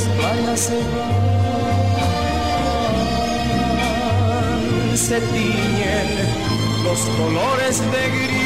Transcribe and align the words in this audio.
las 0.00 0.08
playas 0.16 0.60
se 0.60 0.78
van, 0.78 1.36
se 4.96 5.20
tiñen 5.20 6.08
los 6.84 7.00
colores 7.18 7.80
de 7.80 8.08
gris. 8.08 8.40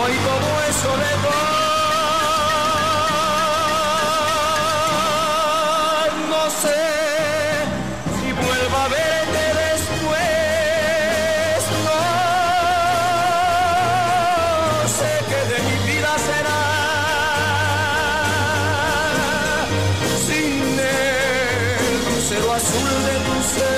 Hoy 0.00 0.12
todo 0.26 0.50
es 0.68 0.76
soledad, 0.76 1.67
este 22.80 23.77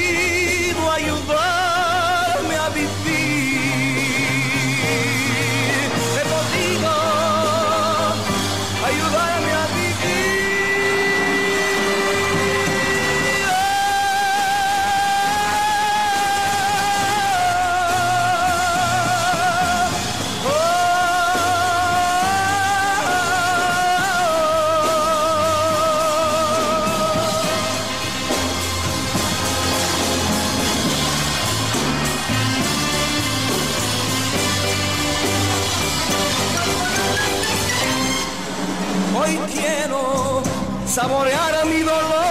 saborear 41.01 41.65
mi 41.65 41.83
dolor. 41.83 42.30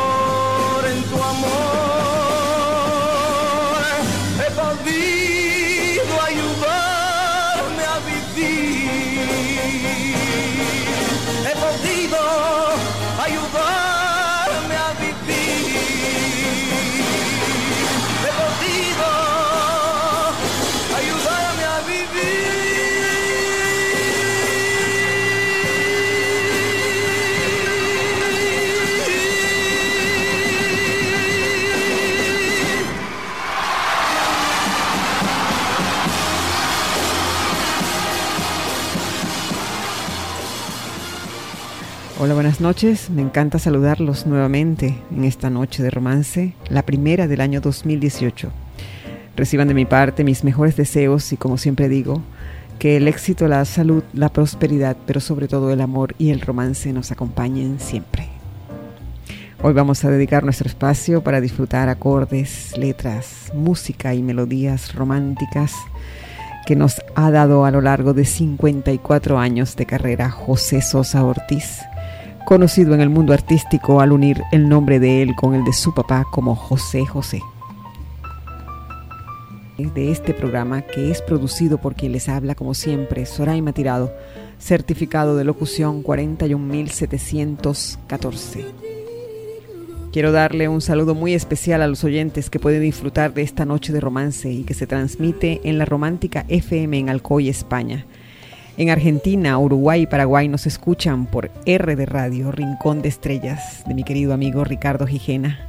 Hola, 42.23 42.35
buenas 42.35 42.61
noches. 42.61 43.09
Me 43.09 43.23
encanta 43.23 43.57
saludarlos 43.57 44.27
nuevamente 44.27 44.95
en 45.09 45.23
esta 45.23 45.49
noche 45.49 45.81
de 45.81 45.89
romance, 45.89 46.53
la 46.69 46.83
primera 46.83 47.27
del 47.27 47.41
año 47.41 47.61
2018. 47.61 48.51
Reciban 49.35 49.67
de 49.67 49.73
mi 49.73 49.85
parte 49.85 50.23
mis 50.23 50.43
mejores 50.43 50.75
deseos 50.75 51.33
y 51.33 51.37
como 51.37 51.57
siempre 51.57 51.89
digo, 51.89 52.21
que 52.77 52.97
el 52.97 53.07
éxito, 53.07 53.47
la 53.47 53.65
salud, 53.65 54.03
la 54.13 54.29
prosperidad, 54.29 54.97
pero 55.07 55.19
sobre 55.19 55.47
todo 55.47 55.73
el 55.73 55.81
amor 55.81 56.13
y 56.19 56.29
el 56.29 56.41
romance 56.41 56.93
nos 56.93 57.11
acompañen 57.11 57.79
siempre. 57.79 58.27
Hoy 59.63 59.73
vamos 59.73 60.05
a 60.05 60.11
dedicar 60.11 60.43
nuestro 60.43 60.67
espacio 60.67 61.23
para 61.23 61.41
disfrutar 61.41 61.89
acordes, 61.89 62.77
letras, 62.77 63.51
música 63.55 64.13
y 64.13 64.21
melodías 64.21 64.93
románticas 64.93 65.73
que 66.67 66.75
nos 66.75 67.01
ha 67.15 67.31
dado 67.31 67.65
a 67.65 67.71
lo 67.71 67.81
largo 67.81 68.13
de 68.13 68.25
54 68.25 69.39
años 69.39 69.75
de 69.75 69.87
carrera 69.87 70.29
José 70.29 70.83
Sosa 70.83 71.25
Ortiz 71.25 71.79
conocido 72.45 72.93
en 72.93 73.01
el 73.01 73.09
mundo 73.09 73.33
artístico 73.33 73.99
al 74.01 74.11
unir 74.11 74.43
el 74.51 74.69
nombre 74.69 74.99
de 74.99 75.21
él 75.21 75.35
con 75.35 75.55
el 75.55 75.63
de 75.63 75.73
su 75.73 75.93
papá 75.93 76.25
como 76.31 76.55
José 76.55 77.05
José. 77.05 77.41
De 79.77 80.11
este 80.11 80.33
programa 80.33 80.81
que 80.81 81.09
es 81.09 81.21
producido 81.21 81.77
por 81.79 81.95
quien 81.95 82.11
les 82.11 82.27
habla 82.29 82.55
como 82.55 82.73
siempre, 82.73 83.25
Soraima 83.25 83.73
Tirado, 83.73 84.13
certificado 84.59 85.35
de 85.35 85.43
locución 85.43 86.03
41714. 86.03 88.65
Quiero 90.11 90.31
darle 90.31 90.67
un 90.67 90.81
saludo 90.81 91.15
muy 91.15 91.33
especial 91.33 91.81
a 91.81 91.87
los 91.87 92.03
oyentes 92.03 92.49
que 92.49 92.59
pueden 92.59 92.81
disfrutar 92.81 93.33
de 93.33 93.43
esta 93.43 93.65
noche 93.65 93.93
de 93.93 94.01
romance 94.01 94.51
y 94.51 94.63
que 94.63 94.73
se 94.73 94.85
transmite 94.85 95.61
en 95.63 95.77
la 95.77 95.85
Romántica 95.85 96.45
FM 96.49 96.99
en 96.99 97.09
Alcoy, 97.09 97.47
España 97.49 98.05
en 98.77 98.89
Argentina, 98.89 99.57
Uruguay 99.59 100.03
y 100.03 100.07
Paraguay 100.07 100.47
nos 100.47 100.65
escuchan 100.65 101.25
por 101.25 101.51
R 101.65 101.95
de 101.95 102.05
Radio, 102.05 102.51
Rincón 102.51 103.01
de 103.01 103.09
Estrellas, 103.09 103.83
de 103.85 103.93
mi 103.93 104.03
querido 104.03 104.33
amigo 104.33 104.63
Ricardo 104.63 105.05
Gijena. 105.05 105.67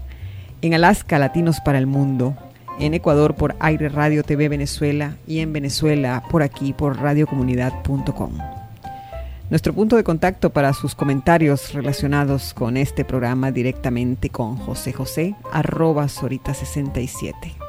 En 0.62 0.74
Alaska, 0.74 1.18
Latinos 1.18 1.60
para 1.60 1.78
el 1.78 1.86
Mundo. 1.86 2.36
En 2.78 2.94
Ecuador 2.94 3.34
por 3.34 3.54
Aire 3.60 3.88
Radio 3.88 4.22
TV 4.22 4.48
Venezuela 4.48 5.16
y 5.26 5.40
en 5.40 5.52
Venezuela 5.52 6.22
por 6.30 6.42
aquí 6.42 6.72
por 6.72 6.98
radiocomunidad.com. 6.98 8.38
Nuestro 9.50 9.74
punto 9.74 9.96
de 9.96 10.04
contacto 10.04 10.50
para 10.50 10.72
sus 10.72 10.94
comentarios 10.94 11.74
relacionados 11.74 12.54
con 12.54 12.78
este 12.78 13.04
programa 13.04 13.50
directamente 13.50 14.30
con 14.30 14.56
José 14.56 14.92
José, 14.94 15.34
arroba 15.52 16.04
Sorita67 16.06 17.61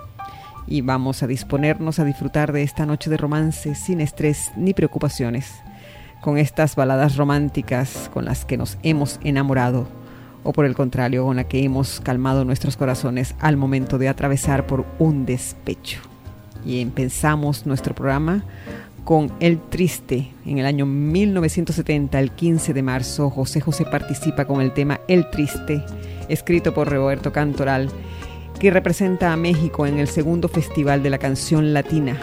y 0.74 0.82
vamos 0.82 1.22
a 1.22 1.28
disponernos 1.28 2.00
a 2.00 2.04
disfrutar 2.04 2.52
de 2.52 2.64
esta 2.64 2.88
noche 2.88 3.08
de 3.08 3.18
romance 3.18 3.76
sin 3.76 4.02
estrés 4.02 4.52
ni 4.56 4.74
preocupaciones, 4.74 5.54
con 6.20 6.40
estas 6.40 6.76
baladas 6.76 7.16
románticas 7.16 8.10
con 8.12 8.26
las 8.26 8.44
que 8.44 8.58
nos 8.58 8.80
hemos 8.82 9.20
enamorado 9.24 9.88
o 10.44 10.52
por 10.52 10.66
el 10.66 10.74
contrario 10.74 11.26
con 11.26 11.36
la 11.36 11.44
que 11.44 11.64
hemos 11.64 12.00
calmado 12.00 12.44
nuestros 12.44 12.76
corazones 12.76 13.36
al 13.40 13.56
momento 13.56 14.00
de 14.00 14.10
atravesar 14.10 14.66
por 14.66 14.84
un 14.98 15.28
despecho. 15.28 16.02
Y 16.66 16.82
empezamos 16.82 17.68
nuestro 17.68 17.94
programa 17.94 18.44
con 19.04 19.32
El 19.42 19.62
Triste. 19.62 20.32
En 20.44 20.58
el 20.58 20.66
año 20.66 20.88
1970, 20.88 22.20
el 22.20 22.32
15 22.32 22.74
de 22.74 22.82
marzo, 22.82 23.30
José 23.30 23.62
José 23.62 23.86
participa 23.86 24.46
con 24.46 24.60
el 24.60 24.74
tema 24.74 25.02
El 25.08 25.30
Triste, 25.30 25.86
escrito 26.30 26.74
por 26.74 26.90
Roberto 26.90 27.32
Cantoral 27.32 27.92
que 28.64 28.72
representa 28.72 29.34
a 29.34 29.36
México 29.36 29.86
en 29.86 30.00
el 30.00 30.08
segundo 30.08 30.48
Festival 30.48 31.04
de 31.04 31.10
la 31.10 31.18
Canción 31.18 31.74
Latina. 31.74 32.18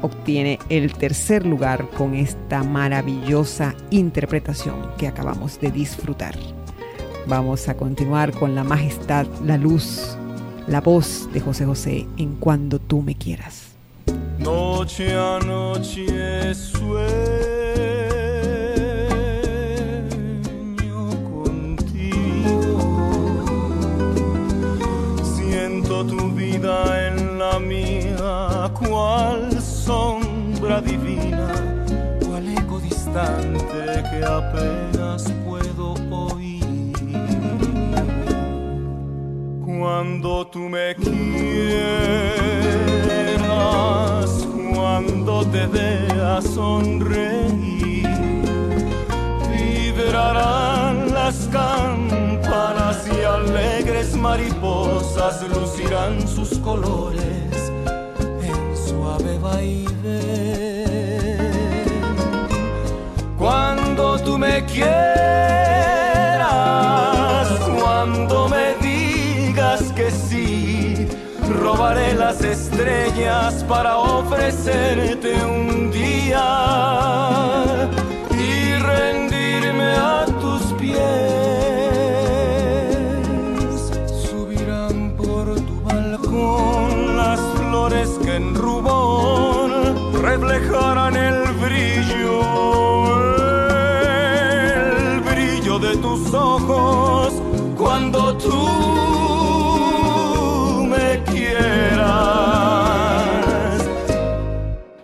Obtiene 0.00 0.58
el 0.70 0.94
tercer 0.94 1.44
lugar 1.44 1.90
con 1.90 2.14
esta 2.14 2.62
maravillosa 2.62 3.74
interpretación 3.90 4.76
que 4.96 5.06
acabamos 5.06 5.60
de 5.60 5.70
disfrutar. 5.70 6.34
Vamos 7.26 7.68
a 7.68 7.76
continuar 7.76 8.32
con 8.32 8.54
la 8.54 8.64
majestad, 8.64 9.26
la 9.44 9.58
luz, 9.58 10.16
la 10.66 10.80
voz 10.80 11.28
de 11.34 11.40
José 11.40 11.66
José 11.66 12.06
en 12.16 12.36
Cuando 12.36 12.78
tú 12.78 13.02
me 13.02 13.14
quieras. 13.14 13.72
Noche 14.38 15.14
a 15.14 15.38
noche 15.38 16.06
tu 16.72 16.96
mía, 27.60 28.70
cual 28.78 29.60
sombra 29.60 30.80
divina, 30.80 31.48
cual 32.24 32.48
eco 32.48 32.78
distante 32.80 34.02
que 34.10 34.24
apenas 34.24 35.24
puedo 35.44 35.94
oír. 36.10 36.92
Cuando 39.64 40.46
tú 40.46 40.68
me 40.68 40.94
quieras, 40.94 41.18
cuando 44.74 45.44
te 45.46 45.66
veas 45.66 46.44
sonreír, 46.44 48.08
vibrarán 49.50 51.12
las 51.12 51.48
campanas 51.52 53.08
y 53.08 53.24
alegres 53.24 54.14
mariposas 54.16 55.42
lucirán 55.48 56.26
sus 56.26 56.58
colores 56.58 57.47
Cuando 63.38 64.18
tú 64.18 64.36
me 64.36 64.64
quieras, 64.64 64.88
cuando 67.80 68.48
me 68.48 68.74
digas 68.82 69.82
que 69.92 70.10
sí, 70.10 71.06
robaré 71.62 72.14
las 72.14 72.42
estrellas 72.42 73.64
para 73.64 73.96
ofrecerte 73.96 75.34
un 75.44 75.90
día 75.90 76.46
y 78.32 78.74
rendirme 78.74 79.94
a 79.94 80.26
tus 80.40 80.62
pies. 80.80 81.37
En 88.38 88.54
rubor 88.54 89.70
reflejarán 90.22 91.16
el 91.16 91.42
brillo, 91.64 92.36
el 94.76 95.20
brillo 95.28 95.78
de 95.80 95.96
tus 95.96 96.32
ojos 96.32 97.32
cuando 97.76 98.36
tú 98.36 98.64
me 100.94 101.08
quieras, 101.24 101.98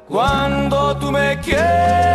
cuando 0.08 0.96
tú 0.98 1.10
me 1.10 1.40
quieras, 1.40 2.13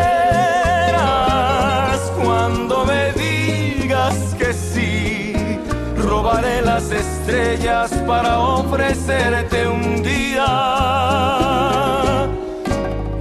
las 6.79 6.91
estrellas 6.91 7.91
para 8.07 8.39
ofrecerte 8.39 9.67
un 9.67 10.01
día 10.01 10.45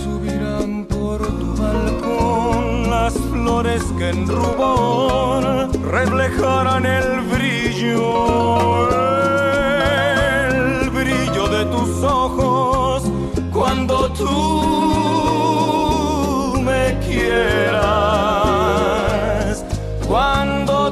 Subirán 0.02 0.86
por 0.86 1.18
tu 1.40 1.54
balcón 1.54 2.88
las 2.88 3.12
flores 3.12 3.82
que 3.98 4.08
en 4.08 4.26
rubor 4.26 5.68
reflejarán 5.82 6.86
el 6.86 7.20
brillo, 7.34 8.88
el 10.48 10.88
brillo 10.88 11.46
de 11.48 11.66
tus 11.66 12.02
ojos 12.02 13.02
cuando 13.52 14.10
tú 14.12 14.24
me 16.64 16.98
quieras 17.06 17.73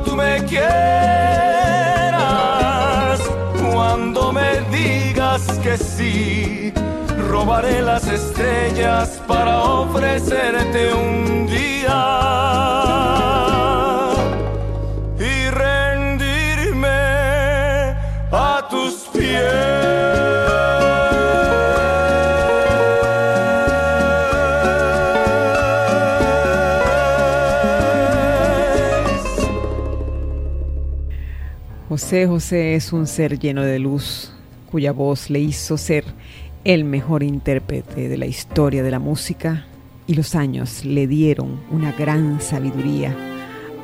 tú 0.04 0.16
me 0.16 0.42
quieras, 0.44 0.60
cuando 3.72 4.32
me 4.32 4.60
digas 4.70 5.42
que 5.62 5.76
sí, 5.76 6.72
robaré 7.28 7.82
las 7.82 8.08
estrellas 8.08 9.20
para 9.26 9.62
ofrecerte 9.62 10.94
un 10.94 11.46
día 11.46 12.32
José 32.12 32.74
es 32.74 32.92
un 32.92 33.06
ser 33.06 33.38
lleno 33.38 33.62
de 33.62 33.78
luz, 33.78 34.32
cuya 34.70 34.92
voz 34.92 35.30
le 35.30 35.40
hizo 35.40 35.78
ser 35.78 36.04
el 36.62 36.84
mejor 36.84 37.22
intérprete 37.22 38.06
de 38.10 38.18
la 38.18 38.26
historia 38.26 38.82
de 38.82 38.90
la 38.90 38.98
música 38.98 39.64
y 40.06 40.12
los 40.12 40.34
años 40.34 40.84
le 40.84 41.06
dieron 41.06 41.60
una 41.70 41.90
gran 41.92 42.38
sabiduría 42.42 43.16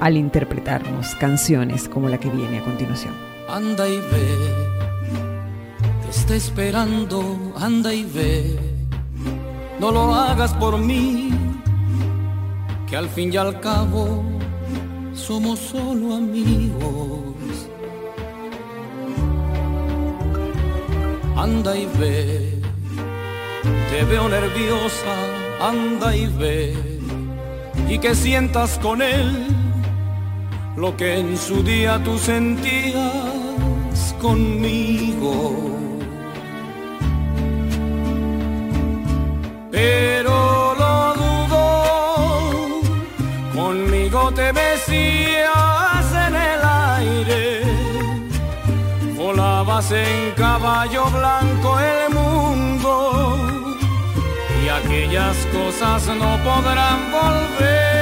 al 0.00 0.18
interpretarnos 0.18 1.14
canciones 1.14 1.88
como 1.88 2.10
la 2.10 2.20
que 2.20 2.28
viene 2.28 2.58
a 2.58 2.64
continuación. 2.64 3.14
Anda 3.48 3.88
y 3.88 3.96
ve, 3.96 4.36
te 6.04 6.10
está 6.10 6.36
esperando, 6.36 7.54
anda 7.56 7.94
y 7.94 8.04
ve, 8.04 8.58
no 9.80 9.90
lo 9.90 10.14
hagas 10.14 10.52
por 10.52 10.76
mí, 10.76 11.30
que 12.90 12.94
al 12.94 13.08
fin 13.08 13.32
y 13.32 13.38
al 13.38 13.58
cabo 13.60 14.22
somos 15.14 15.58
solo 15.58 16.14
amigos. 16.14 17.27
Anda 21.38 21.76
y 21.76 21.86
ve, 22.00 22.60
te 23.90 24.04
veo 24.06 24.28
nerviosa, 24.28 25.14
anda 25.60 26.16
y 26.16 26.26
ve, 26.26 26.76
y 27.88 27.96
que 28.00 28.12
sientas 28.16 28.76
con 28.80 29.00
él 29.00 29.46
lo 30.76 30.96
que 30.96 31.20
en 31.20 31.38
su 31.38 31.62
día 31.62 32.02
tú 32.02 32.18
sentías 32.18 33.14
conmigo. 34.20 35.54
Pero 39.70 40.74
lo 40.74 41.14
dudo, 41.22 42.80
conmigo 43.54 44.32
te 44.34 44.50
besías 44.50 45.17
en 49.78 50.32
caballo 50.32 51.04
blanco 51.06 51.78
el 51.78 52.14
mundo 52.14 53.36
y 54.64 54.68
aquellas 54.68 55.36
cosas 55.52 56.06
no 56.08 56.36
podrán 56.42 57.12
volver. 57.12 57.98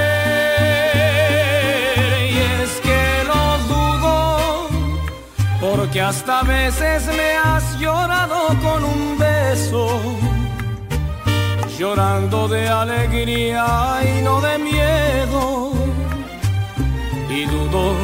porque 5.61 6.01
hasta 6.01 6.43
veces 6.43 7.07
me 7.09 7.33
has 7.37 7.79
llorado 7.79 8.49
con 8.61 8.85
un 8.85 9.19
beso, 9.19 10.01
llorando 11.79 12.49
de 12.49 12.69
alegría 12.69 14.01
y 14.03 14.23
no 14.23 14.41
de 14.41 14.59
miedo. 14.59 15.73
Y 17.29 17.45
dudo 17.45 17.95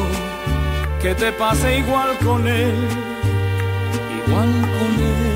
que 1.01 1.15
te 1.15 1.31
pase 1.31 1.79
igual 1.79 2.17
con 2.23 2.47
él, 2.47 2.75
igual 4.27 4.51
con 4.77 4.91
él. 5.11 5.33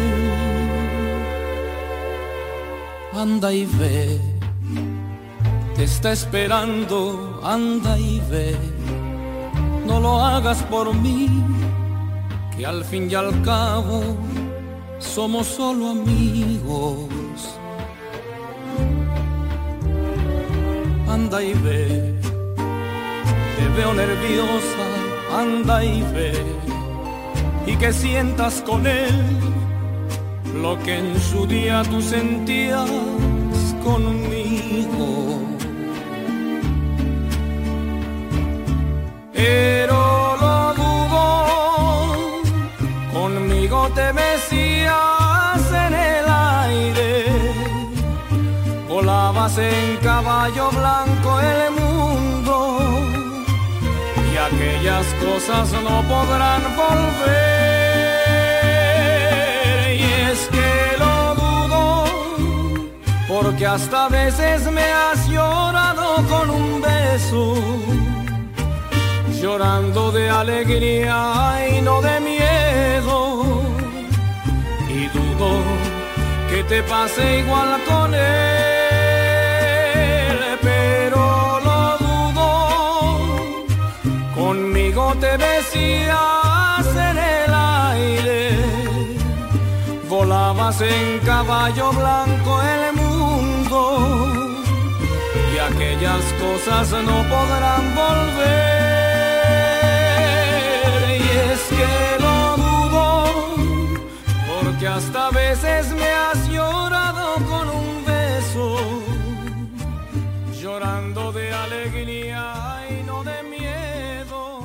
Anda 3.14 3.54
y 3.54 3.66
ve, 3.66 4.20
te 5.76 5.84
está 5.84 6.12
esperando, 6.12 7.40
anda 7.44 7.98
y 7.98 8.22
ve, 8.30 8.56
no 9.86 10.00
lo 10.00 10.20
hagas 10.20 10.62
por 10.64 10.94
mí 10.94 11.30
y 12.58 12.64
al 12.64 12.84
fin 12.84 13.10
y 13.10 13.16
al 13.16 13.42
cabo 13.44 14.02
somos 15.00 15.48
solo 15.48 15.90
amigos. 15.90 17.08
Anda 21.08 21.42
y 21.42 21.54
ve, 21.54 22.14
te 23.58 23.68
veo 23.76 23.94
nerviosa, 23.94 24.86
anda 25.36 25.84
y 25.84 26.02
ve, 26.14 26.34
y 27.68 27.76
que 27.76 27.94
sientas 27.94 28.62
con 28.62 28.88
él 28.88 29.16
lo 30.62 30.80
que 30.80 30.98
en 30.98 31.20
su 31.20 31.46
día 31.46 31.84
tú 31.84 32.02
sentías 32.02 32.90
conmigo. 33.84 35.42
Pero 39.34 40.08
te 43.94 44.14
mecías 44.14 45.72
en 45.72 45.94
el 45.94 46.26
aire, 46.28 47.26
volabas 48.88 49.58
en 49.58 49.98
caballo 49.98 50.70
blanco 50.72 51.40
el 51.40 51.72
mundo 51.72 52.80
y 54.32 54.38
aquellas 54.38 55.06
cosas 55.26 55.72
no 55.84 56.02
podrán 56.08 56.64
volver. 56.76 57.57
Porque 63.42 63.66
hasta 63.68 64.10
veces 64.10 64.72
me 64.72 64.82
has 64.82 65.28
llorado 65.28 66.16
con 66.28 66.50
un 66.50 66.82
beso 66.82 67.54
llorando 69.42 70.12
de 70.12 70.30
alegría 70.30 71.68
y 71.70 71.82
no 71.82 72.02
de 72.02 72.20
miedo 72.20 73.18
que 76.50 76.64
te 76.64 76.82
pase 76.84 77.40
igual 77.40 77.80
con 77.88 78.14
él, 78.16 78.28
pero 80.62 81.60
lo 81.68 81.98
dudo. 82.06 82.50
Conmigo 84.34 85.14
te 85.20 85.38
decías 85.38 86.88
en 87.10 87.18
el 87.18 87.54
aire, 87.54 88.58
volabas 90.10 90.82
en 90.82 91.20
caballo 91.20 91.92
blanco 91.92 92.62
el 92.64 92.97
y 95.54 95.58
aquellas 95.60 96.24
cosas 96.34 96.92
no 96.92 97.18
podrán 97.30 97.96
volver. 97.96 98.98
Y 101.10 101.22
es 101.52 101.62
que 101.70 102.08
que 104.80 104.88
hasta 104.88 105.32
veces 105.32 105.92
me 105.94 106.08
has 106.08 106.50
llorado 106.50 107.36
con 107.46 107.68
un 107.68 108.06
beso, 108.06 108.78
llorando 110.62 111.32
de 111.32 111.52
alegría 111.52 112.84
y 112.90 113.04
no 113.04 113.24
de 113.24 113.42
miedo. 113.44 114.60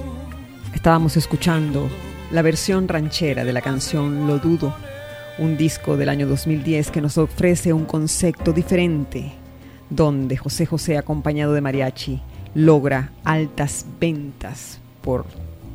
Estábamos 0.75 1.16
escuchando 1.16 1.88
la 2.31 2.42
versión 2.42 2.88
ranchera 2.88 3.45
de 3.45 3.54
la 3.54 3.62
canción 3.62 4.26
Lo 4.26 4.38
Dudo, 4.38 4.75
un 5.38 5.56
disco 5.56 5.96
del 5.96 6.08
año 6.08 6.26
2010 6.26 6.90
que 6.90 7.00
nos 7.00 7.18
ofrece 7.18 7.72
un 7.72 7.84
concepto 7.84 8.52
diferente, 8.52 9.32
donde 9.90 10.36
José 10.36 10.66
José 10.66 10.98
acompañado 10.98 11.52
de 11.52 11.60
mariachi 11.60 12.20
logra 12.54 13.12
altas 13.24 13.86
ventas 14.00 14.80
por 15.00 15.24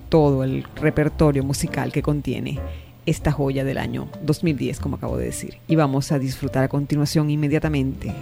todo 0.09 0.43
el 0.43 0.63
repertorio 0.75 1.43
musical 1.43 1.91
que 1.91 2.01
contiene 2.01 2.59
esta 3.05 3.31
joya 3.31 3.63
del 3.63 3.77
año 3.77 4.09
2010, 4.23 4.79
como 4.79 4.97
acabo 4.97 5.17
de 5.17 5.25
decir. 5.25 5.57
Y 5.67 5.75
vamos 5.75 6.11
a 6.11 6.19
disfrutar 6.19 6.63
a 6.63 6.67
continuación 6.67 7.29
inmediatamente 7.29 8.13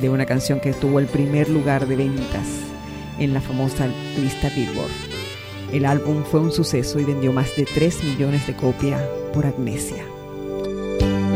de 0.00 0.10
una 0.10 0.26
canción 0.26 0.60
que 0.60 0.72
tuvo 0.72 0.98
el 0.98 1.06
primer 1.06 1.48
lugar 1.48 1.86
de 1.86 1.96
ventas 1.96 2.48
en 3.18 3.32
la 3.32 3.40
famosa 3.40 3.86
lista 4.20 4.50
Billboard. 4.54 4.90
El 5.72 5.84
álbum 5.84 6.24
fue 6.24 6.40
un 6.40 6.52
suceso 6.52 6.98
y 6.98 7.04
vendió 7.04 7.32
más 7.32 7.54
de 7.56 7.64
3 7.64 8.04
millones 8.04 8.46
de 8.46 8.54
copias 8.54 9.00
por 9.32 9.46
Agnesia. 9.46 10.13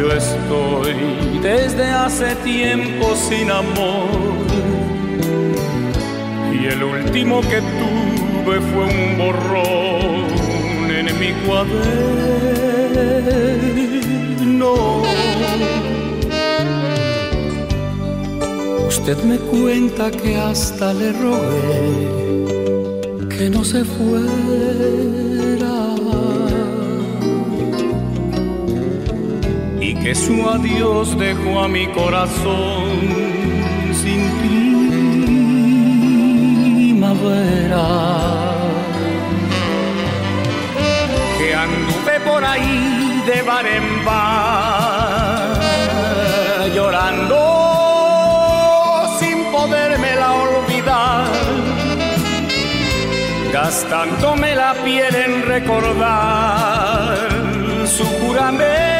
Yo 0.00 0.10
estoy 0.12 0.94
desde 1.42 1.84
hace 1.90 2.34
tiempo 2.36 3.14
sin 3.14 3.50
amor. 3.50 4.08
Y 6.58 6.64
el 6.64 6.82
último 6.82 7.42
que 7.42 7.60
tuve 7.60 8.60
fue 8.62 8.84
un 8.84 9.18
borrón 9.18 10.90
en 10.90 11.06
mi 11.20 11.32
cuaderno 11.44 12.40
no. 14.42 15.02
Usted 18.88 19.18
me 19.24 19.36
cuenta 19.36 20.10
que 20.10 20.36
hasta 20.36 20.94
le 20.94 21.12
rogué 21.12 22.40
que 23.28 23.50
no 23.50 23.64
se 23.64 23.84
fuera 23.84 25.49
y 29.90 29.94
que 29.94 30.14
su 30.14 30.48
adiós 30.48 31.18
dejó 31.18 31.64
a 31.64 31.68
mi 31.68 31.88
corazón 31.88 32.88
sin 34.00 34.20
primavera. 36.92 37.88
Que 41.38 41.48
anduve 41.66 42.20
por 42.28 42.44
ahí 42.44 43.22
de 43.26 43.42
bar 43.42 43.66
en 43.66 44.04
bar, 44.04 45.58
llorando 46.76 47.40
sin 49.18 49.38
podérmela 49.50 50.28
olvidar, 50.46 51.26
gastándome 53.52 54.54
la 54.54 54.72
piel 54.84 55.14
en 55.26 55.42
recordar 55.54 57.18
su 57.86 58.04
juramento 58.20 58.99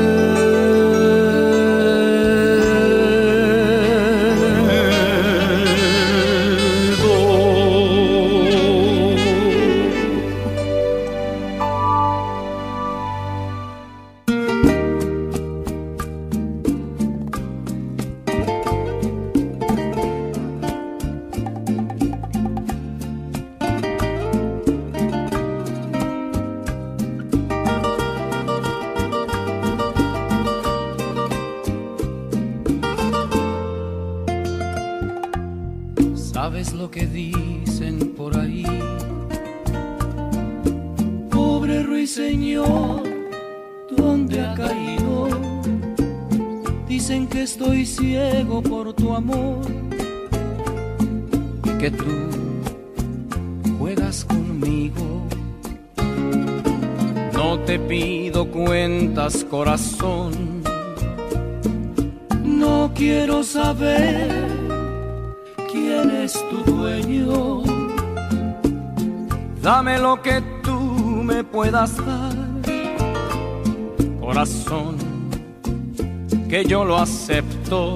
Que 76.51 76.65
yo 76.65 76.83
lo 76.83 76.97
acepto. 76.97 77.95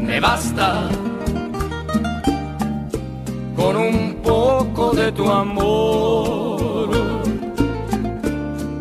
Me 0.00 0.20
basta 0.20 0.88
con 3.56 3.76
un 3.76 4.14
poco 4.22 4.92
de 4.92 5.10
tu 5.10 5.28
amor. 5.28 6.90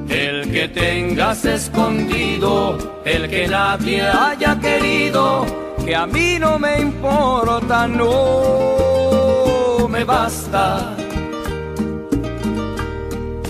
El 0.10 0.52
que 0.52 0.68
tengas 0.68 1.44
escondido, 1.44 2.78
el 3.04 3.28
que 3.32 3.48
nadie 3.48 4.04
haya 4.04 4.60
querido, 4.60 5.44
que 5.84 5.96
a 5.96 6.06
mí 6.06 6.38
no 6.40 6.60
me 6.60 6.80
importa, 6.80 7.88
no 7.88 9.88
me 9.90 10.04
basta 10.04 10.96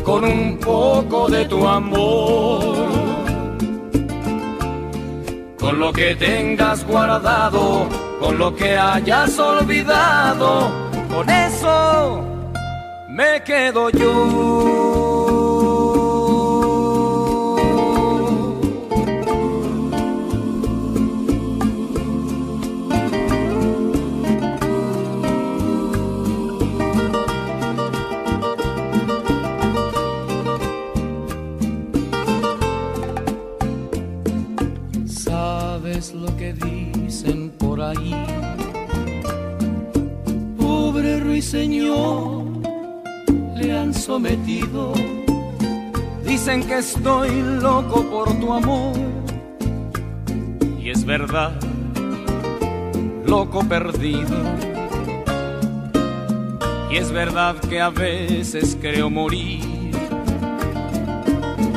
con 0.05 0.23
un 0.23 0.57
poco 0.57 1.27
de 1.27 1.45
tu 1.45 1.67
amor. 1.67 2.96
Con 5.67 5.81
lo 5.81 5.91
que 5.91 6.15
tengas 6.15 6.85
guardado, 6.85 7.89
con 8.21 8.37
lo 8.37 8.55
que 8.55 8.77
hayas 8.77 9.37
olvidado, 9.37 10.71
con 11.13 11.29
eso 11.29 12.23
me 13.09 13.43
quedo 13.43 13.89
yo. 13.89 15.06
Señor 41.41 42.43
le 43.55 43.71
han 43.71 43.93
sometido. 43.93 44.91
Dicen 46.25 46.61
que 46.67 46.79
estoy 46.79 47.29
loco 47.61 48.03
por 48.03 48.37
tu 48.37 48.51
amor. 48.51 48.97
Y 50.77 50.89
es 50.89 51.05
verdad, 51.05 51.53
loco 53.25 53.63
perdido. 53.63 54.37
Y 56.91 56.97
es 56.97 57.11
verdad 57.11 57.55
que 57.69 57.79
a 57.79 57.89
veces 57.89 58.77
creo 58.81 59.09
morir. 59.09 59.61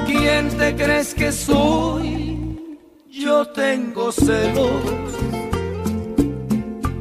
¿Quién 0.04 0.48
te 0.58 0.74
crees 0.74 1.14
que 1.14 1.30
soy? 1.30 2.58
Yo 3.08 3.46
tengo 3.46 4.10
celos. 4.10 5.09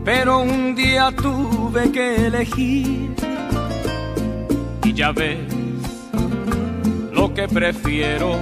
Pero 0.03 0.39
un 0.39 0.75
día 0.75 1.12
tuve 1.12 1.91
que 1.91 2.27
elegir 2.27 3.13
y 4.83 4.93
ya 4.93 5.12
ves 5.12 5.39
lo 7.12 7.33
que 7.33 7.47
prefiero. 7.47 8.39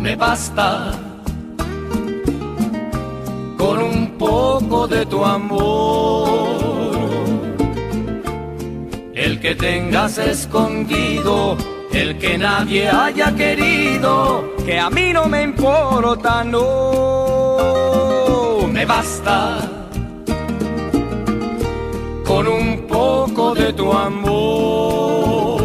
Me 0.00 0.16
basta 0.16 0.92
con 3.58 3.82
un 3.82 4.18
poco 4.18 4.86
de 4.86 5.06
tu 5.06 5.24
amor. 5.24 6.44
El 9.14 9.40
que 9.40 9.54
tengas 9.54 10.18
escondido, 10.18 11.56
el 11.92 12.18
que 12.18 12.36
nadie 12.36 12.88
haya 12.88 13.34
querido, 13.34 14.54
que 14.66 14.78
a 14.78 14.90
mí 14.90 15.12
no 15.12 15.26
me 15.26 15.42
importa, 15.42 16.44
no 16.44 17.24
me 18.70 18.84
basta 18.84 19.63
de 23.54 23.72
tu 23.72 23.92
amor. 23.92 25.62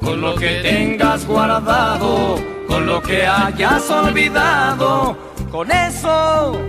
Con 0.00 0.20
lo 0.20 0.34
que 0.36 0.60
tengas 0.62 1.26
guardado, 1.26 2.36
con 2.66 2.86
lo 2.86 3.02
que 3.02 3.26
hayas 3.26 3.90
olvidado, 3.90 5.16
con 5.50 5.70
eso 5.70 6.60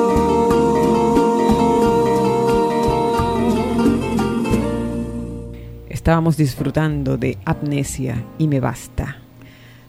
Estábamos 5.88 6.36
disfrutando 6.36 7.16
de 7.16 7.38
Amnesia 7.44 8.24
y 8.38 8.48
Me 8.48 8.58
Basta 8.58 9.22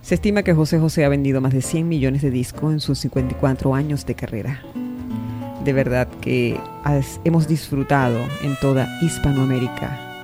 se 0.04 0.16
estima 0.16 0.44
que 0.44 0.54
José 0.54 0.80
José 0.80 1.06
ha 1.06 1.10
vendido 1.10 1.40
más 1.40 1.54
de 1.54 1.62
100 1.62 1.88
millones 1.88 2.22
de 2.22 2.30
discos 2.30 2.74
en 2.74 2.82
sus 2.82 3.00
54 3.00 3.74
años 3.74 4.06
de 4.06 4.16
carrera. 4.16 4.62
De 5.64 5.74
verdad 5.74 6.08
que 6.22 6.60
hemos 7.24 7.48
disfrutado 7.48 8.20
en 8.42 8.56
toda 8.60 8.88
Hispanoamérica 9.02 10.24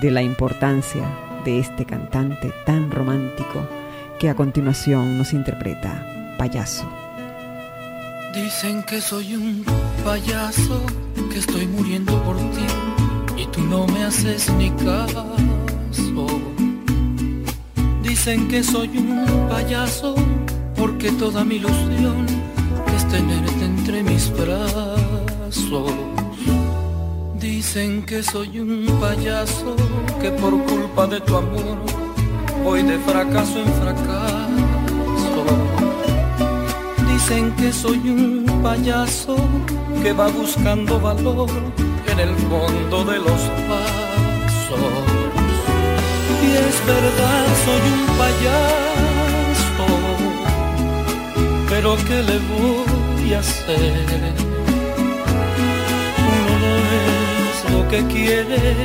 de 0.00 0.10
la 0.10 0.22
importancia 0.22 1.02
de 1.44 1.58
este 1.58 1.84
cantante 1.84 2.52
tan 2.66 2.90
romántico 2.90 3.66
que 4.18 4.28
a 4.28 4.34
continuación 4.34 5.16
nos 5.16 5.32
interpreta 5.32 6.34
Payaso. 6.38 6.88
Dicen 8.34 8.82
que 8.84 9.00
soy 9.00 9.34
un 9.34 9.64
payaso, 10.04 10.84
que 11.32 11.38
estoy 11.38 11.66
muriendo 11.66 12.22
por 12.22 12.36
ti 12.36 12.66
y 13.36 13.46
tú 13.46 13.60
no 13.62 13.86
me 13.86 14.04
haces 14.04 14.52
ni 14.54 14.70
caso 14.70 15.26
Dicen 18.10 18.48
que 18.48 18.62
soy 18.62 18.98
un 18.98 19.48
payaso 19.48 20.14
porque 20.76 21.10
toda 21.12 21.44
mi 21.44 21.54
ilusión 21.54 22.26
es 22.94 23.08
tenerte 23.08 23.69
mis 23.90 24.30
brazos. 24.30 25.92
Dicen 27.34 28.04
que 28.06 28.22
soy 28.22 28.60
un 28.60 28.86
payaso 29.00 29.74
que 30.20 30.30
por 30.30 30.52
culpa 30.64 31.06
de 31.08 31.20
tu 31.20 31.36
amor 31.36 31.78
voy 32.62 32.82
de 32.82 32.98
fracaso 33.00 33.58
en 33.58 33.72
fracaso. 33.82 35.42
Dicen 37.12 37.52
que 37.56 37.72
soy 37.72 37.98
un 37.98 38.62
payaso 38.62 39.36
que 40.02 40.12
va 40.12 40.28
buscando 40.28 41.00
valor 41.00 41.50
en 42.06 42.20
el 42.20 42.34
fondo 42.48 43.04
de 43.10 43.18
los 43.18 43.40
vasos 43.68 45.10
y 46.46 46.50
es 46.68 46.86
verdad, 46.86 47.46
soy 47.64 47.84
un 47.96 48.02
payaso, 48.20 49.86
pero 51.68 51.96
¿qué 52.06 52.22
le 52.22 52.38
voy 52.50 52.99
a 53.32 53.40
hacer? 53.40 53.94
Uno 56.36 56.52
no 56.64 56.72
es 57.00 57.72
lo 57.72 57.88
que 57.88 58.00
quiere, 58.12 58.76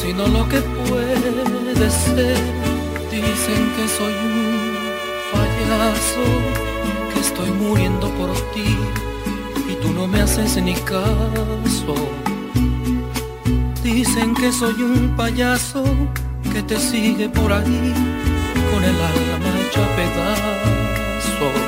sino 0.00 0.26
lo 0.26 0.48
que 0.48 0.60
puede 0.60 1.90
ser. 1.90 2.36
Dicen 3.10 3.62
que 3.76 3.84
soy 3.96 4.14
un 4.30 4.78
payaso, 5.32 6.24
que 7.12 7.20
estoy 7.20 7.50
muriendo 7.50 8.08
por 8.10 8.32
ti 8.52 8.76
y 9.70 9.74
tú 9.82 9.92
no 9.92 10.06
me 10.06 10.20
haces 10.20 10.62
ni 10.62 10.74
caso 10.74 11.94
Dicen 13.82 14.34
que 14.34 14.52
soy 14.52 14.82
un 14.82 15.16
payaso 15.16 15.82
que 16.52 16.62
te 16.62 16.76
sigue 16.76 17.28
por 17.30 17.50
ahí 17.50 17.94
con 18.70 18.84
el 18.84 18.96
alma 18.96 19.60
hecha 19.60 19.80
pedazos. 19.96 21.67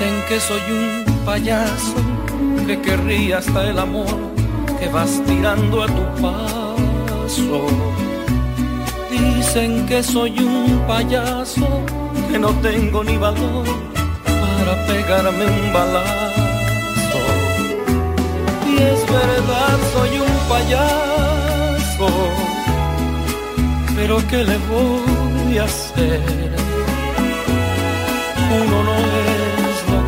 Dicen 0.00 0.24
que 0.30 0.40
soy 0.40 0.62
un 0.72 1.04
payaso 1.26 1.96
que 2.66 2.80
querría 2.80 3.36
hasta 3.36 3.68
el 3.68 3.78
amor 3.78 4.06
que 4.78 4.88
vas 4.88 5.20
tirando 5.26 5.82
a 5.82 5.86
tu 5.88 6.22
paso. 6.22 7.66
Dicen 9.10 9.84
que 9.84 10.02
soy 10.02 10.38
un 10.38 10.82
payaso 10.88 11.68
que 12.30 12.38
no 12.38 12.48
tengo 12.62 13.04
ni 13.04 13.18
valor 13.18 13.66
para 14.24 14.86
pegarme 14.86 15.44
un 15.44 15.70
balazo. 15.70 17.20
Y 18.66 18.76
es 18.78 19.00
verdad, 19.04 19.78
soy 19.92 20.18
un 20.18 20.34
payaso, 20.48 22.08
pero 23.94 24.16
¿qué 24.28 24.44
le 24.44 24.56
voy 24.72 25.58
a 25.58 25.64
hacer? 25.64 26.22
Uno 28.50 28.82
no 28.82 28.94
es 28.96 29.49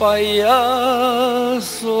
payaso. 0.00 2.00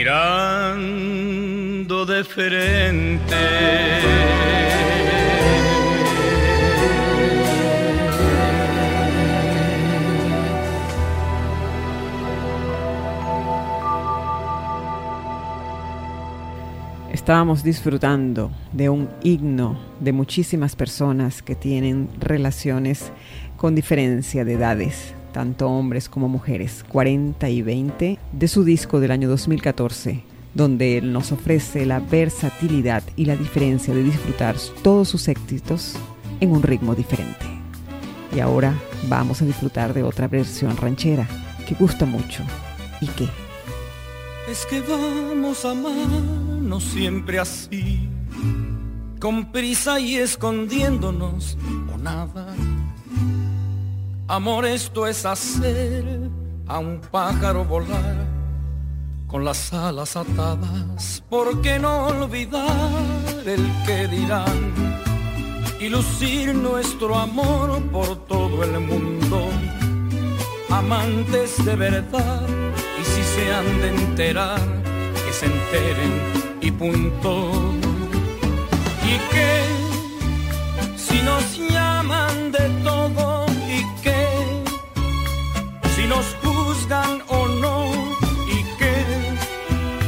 mirando 0.00 1.96
de 2.06 2.24
frente. 2.24 3.36
Estábamos 17.12 17.62
disfrutando 17.62 18.50
de 18.72 18.88
un 18.88 19.10
himno 19.22 19.78
de 20.00 20.12
muchísimas 20.12 20.76
personas 20.76 21.42
que 21.42 21.54
tienen 21.54 22.08
relaciones 22.18 23.12
con 23.58 23.74
diferencia 23.74 24.46
de 24.46 24.54
edades 24.54 25.14
tanto 25.32 25.68
hombres 25.68 26.08
como 26.08 26.28
mujeres, 26.28 26.84
40 26.88 27.48
y 27.48 27.62
20, 27.62 28.18
de 28.32 28.48
su 28.48 28.64
disco 28.64 29.00
del 29.00 29.10
año 29.10 29.28
2014, 29.28 30.22
donde 30.54 30.98
él 30.98 31.12
nos 31.12 31.32
ofrece 31.32 31.86
la 31.86 32.00
versatilidad 32.00 33.02
y 33.16 33.24
la 33.24 33.36
diferencia 33.36 33.94
de 33.94 34.02
disfrutar 34.02 34.56
todos 34.82 35.08
sus 35.08 35.28
éxitos 35.28 35.94
en 36.40 36.52
un 36.52 36.62
ritmo 36.62 36.94
diferente. 36.94 37.46
Y 38.34 38.40
ahora 38.40 38.74
vamos 39.08 39.42
a 39.42 39.44
disfrutar 39.44 39.94
de 39.94 40.02
otra 40.02 40.28
versión 40.28 40.76
ranchera 40.76 41.26
que 41.66 41.74
gusta 41.74 42.06
mucho. 42.06 42.42
¿Y 43.00 43.06
qué? 43.06 43.28
Es 44.50 44.66
que 44.66 44.80
vamos 44.80 45.64
a 45.64 45.70
amarnos 45.70 46.84
siempre 46.84 47.38
así, 47.38 48.08
con 49.20 49.52
prisa 49.52 50.00
y 50.00 50.16
escondiéndonos 50.16 51.56
o 51.94 51.98
nada 51.98 52.54
Amor, 54.30 54.64
esto 54.64 55.08
es 55.08 55.26
hacer 55.26 56.04
a 56.68 56.78
un 56.78 57.00
pájaro 57.00 57.64
volar 57.64 58.14
con 59.26 59.44
las 59.44 59.72
alas 59.72 60.14
atadas. 60.14 61.24
¿Por 61.28 61.60
qué 61.62 61.80
no 61.80 62.06
olvidar 62.06 62.68
el 63.44 63.68
que 63.84 64.06
dirán 64.06 64.72
y 65.80 65.88
lucir 65.88 66.54
nuestro 66.54 67.16
amor 67.16 67.82
por 67.90 68.24
todo 68.28 68.62
el 68.62 68.78
mundo? 68.78 69.48
Amantes 70.70 71.64
de 71.64 71.74
verdad 71.74 72.46
y 73.00 73.04
si 73.04 73.24
se 73.24 73.52
han 73.52 73.80
de 73.80 73.88
enterar, 73.88 74.60
que 75.26 75.32
se 75.32 75.46
enteren 75.46 76.12
y 76.60 76.70
punto. 76.70 77.50
Y 79.02 79.18
que 79.32 79.64
si 80.96 81.20
nos 81.22 81.58
llaman 81.68 82.52
de 82.52 82.68
todo 82.84 83.39
o 86.92 87.46
no 87.46 87.92
y 88.48 88.64
que 88.76 88.94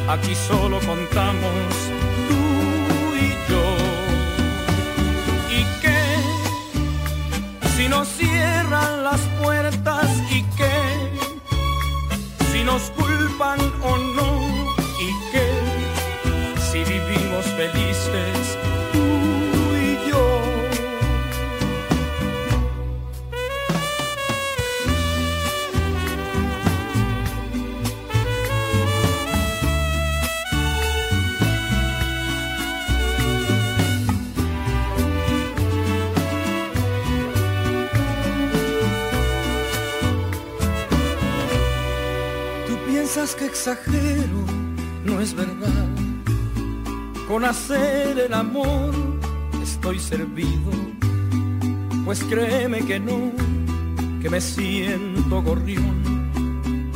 aquí 0.09 0.35
solo 0.35 0.81
contamos 0.81 1.73
tú 2.29 2.41
y 3.15 3.29
yo. 3.49 3.65
Y 5.49 5.63
que 5.81 6.01
si 7.77 7.89
nos 7.89 8.09
cierran 8.09 9.05
las 9.05 9.21
puertas 9.41 10.09
y 10.29 10.43
que 10.57 10.75
si 12.51 12.65
nos 12.65 12.83
culpan 12.91 13.61
o 13.85 13.97
no 13.99 14.32
que 43.35 43.47
exagero, 43.47 44.45
no 45.05 45.21
es 45.21 45.35
verdad. 45.35 45.89
Con 47.29 47.45
hacer 47.45 48.19
el 48.19 48.35
amor 48.35 48.93
estoy 49.63 49.99
servido, 49.99 50.73
pues 52.05 52.23
créeme 52.25 52.81
que 52.81 52.99
no, 52.99 53.33
que 54.21 54.29
me 54.29 54.41
siento 54.41 55.43
gorrión 55.43 56.31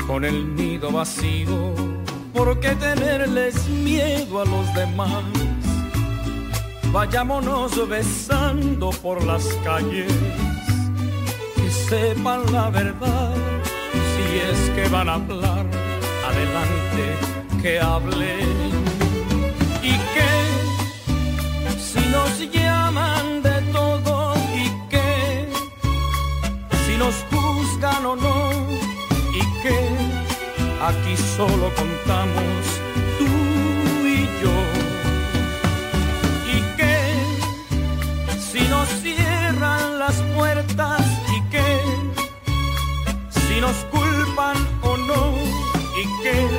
con 0.07 0.25
el 0.25 0.55
nido 0.55 0.91
vacío. 0.91 1.75
¿Por 2.33 2.59
qué 2.61 2.71
tenerles 2.75 3.69
miedo 3.69 4.41
a 4.41 4.45
los 4.45 4.75
demás? 4.75 5.25
Vayámonos 6.93 7.89
besando 7.89 8.91
por 8.91 9.25
las 9.25 9.45
calles, 9.65 10.13
que 11.57 11.71
sepan 11.71 12.41
la 12.53 12.71
verdad, 12.71 13.35
si 13.93 14.39
es 14.39 14.71
que 14.71 14.89
van 14.89 15.09
a 15.09 15.15
hablar, 15.15 15.67
adelante 16.29 17.05
que 17.63 17.81
hablen. 17.81 18.49
Y 19.83 19.95
que 20.15 20.33
si 21.89 22.01
nos 22.15 22.31
llaman 22.55 23.43
de 23.43 23.57
todo 23.73 24.35
y 24.63 24.67
que 24.93 25.49
si 26.85 26.97
nos 27.03 27.15
juzgan 27.31 28.07
o 28.07 28.17
no 28.17 28.39
y 29.41 29.43
que 29.63 29.79
aquí 30.89 31.15
solo 31.37 31.67
contamos 31.81 32.56
y 45.97 46.05
que 46.23 46.56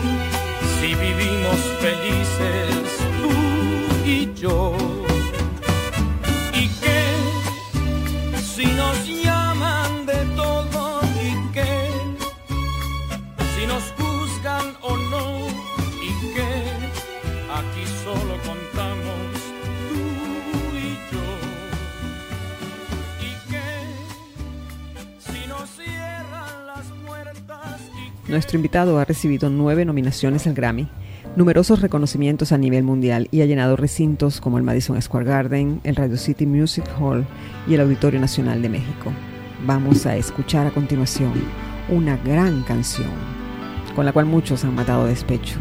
Nuestro 28.28 28.58
invitado 28.58 29.00
ha 29.00 29.06
recibido 29.06 29.50
nueve 29.50 29.86
nominaciones 29.86 30.48
al 30.48 30.54
Grammy, 30.54 30.90
numerosos 31.38 31.80
reconocimientos 31.82 32.52
a 32.52 32.58
nivel 32.58 32.84
mundial 32.84 33.30
y 33.32 33.40
ha 33.40 33.46
llenado 33.46 33.78
recintos 33.78 34.42
como 34.42 34.58
el 34.58 34.66
Madison 34.66 35.02
Square 35.02 35.26
Garden, 35.26 35.80
el 35.86 35.96
Radio 35.96 36.18
City 36.18 36.46
Music 36.46 36.84
Hall 37.00 37.26
y 37.70 37.76
el 37.76 37.82
Auditorio 37.82 38.20
Nacional 38.20 38.62
de 38.62 38.68
México. 38.68 39.14
Vamos 39.66 40.06
a 40.06 40.18
escuchar 40.18 40.68
a 40.68 40.72
continuación 40.72 41.32
una 41.88 42.18
gran 42.18 42.64
canción 42.64 43.12
con 43.96 44.06
la 44.06 44.12
cual 44.12 44.26
muchos 44.26 44.66
han 44.66 44.76
matado 44.76 45.06
despecho, 45.06 45.56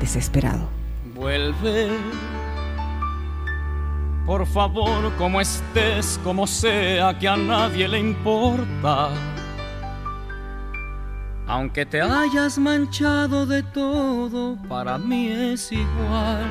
desesperado. 0.00 0.70
Vuelve, 1.14 1.88
por 4.24 4.46
favor, 4.46 5.12
como 5.18 5.38
estés, 5.38 6.18
como 6.24 6.46
sea, 6.46 7.18
que 7.18 7.28
a 7.28 7.36
nadie 7.36 7.86
le 7.86 8.00
importa 8.00 9.10
aunque 11.50 11.84
te 11.84 12.00
hayas 12.00 12.58
manchado 12.58 13.44
de 13.44 13.64
todo, 13.64 14.56
para 14.68 14.98
mí 14.98 15.26
es 15.28 15.72
igual. 15.72 16.48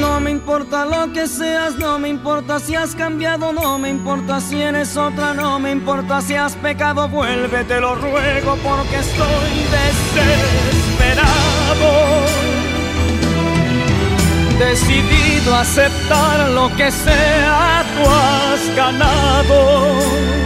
No 0.00 0.18
me 0.20 0.30
importa 0.30 0.86
lo 0.86 1.12
que 1.12 1.26
seas, 1.26 1.76
no 1.76 1.98
me 1.98 2.08
importa 2.08 2.58
si 2.58 2.74
has 2.74 2.94
cambiado, 2.94 3.52
no 3.52 3.78
me 3.78 3.90
importa 3.90 4.40
si 4.40 4.62
eres 4.62 4.96
otra, 4.96 5.34
no 5.34 5.58
me 5.58 5.70
importa 5.72 6.22
si 6.22 6.34
has 6.34 6.56
pecado, 6.56 7.06
vuelve, 7.06 7.64
te 7.64 7.78
lo 7.78 7.94
ruego 7.94 8.56
porque 8.64 8.96
estoy 8.96 9.52
desesperado. 9.76 11.20
Decidido 14.58 15.54
a 15.54 15.60
aceptar 15.60 16.48
lo 16.48 16.74
que 16.76 16.90
sea, 16.90 17.84
tú 17.94 18.08
has 18.08 18.74
ganado 18.74 20.45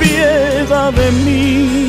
piedad 0.00 0.92
de 0.92 1.10
mí. 1.24 1.88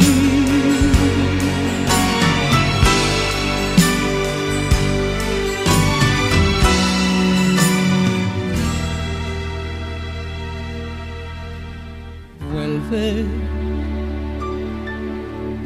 Vuelve, 12.51 13.25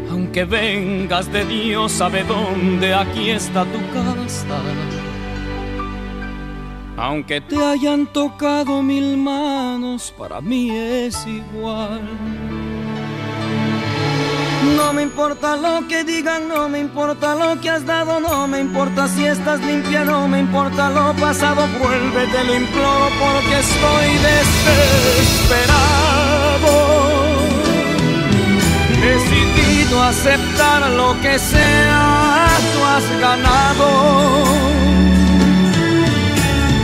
aunque 0.10 0.46
vengas 0.46 1.32
de 1.32 1.46
Dios, 1.46 1.92
sabe 1.92 2.24
dónde, 2.24 2.94
aquí 2.94 3.30
está 3.30 3.66
tu 3.66 3.80
casa 3.94 5.01
aunque 7.02 7.42
te 7.42 7.58
hayan 7.58 8.06
tocado 8.06 8.84
mil 8.84 9.18
manos, 9.18 10.14
para 10.16 10.40
mí 10.40 10.70
es 10.70 11.26
igual. 11.26 12.02
No 14.78 14.94
me 14.94 15.02
importa 15.02 15.56
lo 15.56 15.88
que 15.88 16.04
digan, 16.04 16.48
no 16.48 16.70
me 16.70 16.78
importa 16.80 17.34
lo 17.34 17.60
que 17.60 17.72
has 17.72 17.84
dado, 17.88 18.20
no 18.20 18.48
me 18.48 18.60
importa 18.60 19.08
si 19.08 19.26
estás 19.26 19.60
limpia, 19.62 20.06
no 20.06 20.28
me 20.28 20.42
importa 20.42 20.92
lo 20.92 21.16
pasado, 21.16 21.68
vuelve, 21.80 22.28
te 22.28 22.44
lo 22.44 22.54
imploro 22.56 23.10
porque 23.20 23.60
estoy 23.68 24.08
desesperado. 24.30 25.72
Decidido 29.02 30.04
a 30.04 30.10
aceptar 30.10 30.92
lo 30.92 31.20
que 31.24 31.40
sea, 31.40 32.48
tú 32.74 32.86
has 32.86 33.20
ganado 33.20 34.52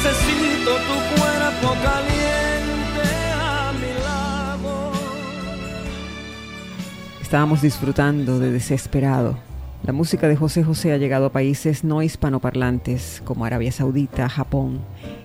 Necesito 0.00 0.70
tu 0.70 1.20
cuerpo 1.20 1.74
caliente 1.82 3.32
a 3.34 3.72
mi 3.72 4.00
lado. 4.04 4.92
Estábamos 7.20 7.62
disfrutando 7.62 8.38
de 8.38 8.52
Desesperado. 8.52 9.40
La 9.82 9.92
música 9.92 10.28
de 10.28 10.36
José 10.36 10.62
José 10.62 10.92
ha 10.92 10.98
llegado 10.98 11.26
a 11.26 11.32
países 11.32 11.82
no 11.82 12.00
hispanoparlantes 12.00 13.22
como 13.24 13.44
Arabia 13.44 13.72
Saudita, 13.72 14.28
Japón, 14.28 14.82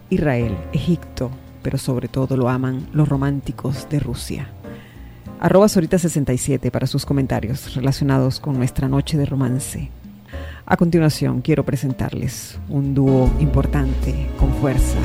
Israel, 0.09 0.57
Egipto, 0.73 1.29
pero 1.61 1.77
sobre 1.77 2.07
todo 2.07 2.35
lo 2.35 2.49
aman 2.49 2.87
los 2.93 3.07
románticos 3.07 3.87
de 3.89 3.99
Rusia. 3.99 4.49
Arroba 5.39 5.67
Sorita67 5.67 6.71
para 6.71 6.87
sus 6.87 7.05
comentarios 7.05 7.75
relacionados 7.75 8.39
con 8.39 8.57
nuestra 8.57 8.87
noche 8.87 9.19
de 9.19 9.27
romance. 9.27 9.91
A 10.65 10.77
continuación 10.77 11.41
quiero 11.41 11.65
presentarles 11.65 12.57
un 12.69 12.93
dúo 12.93 13.29
importante, 13.39 14.29
con 14.39 14.53
fuerza, 14.55 14.97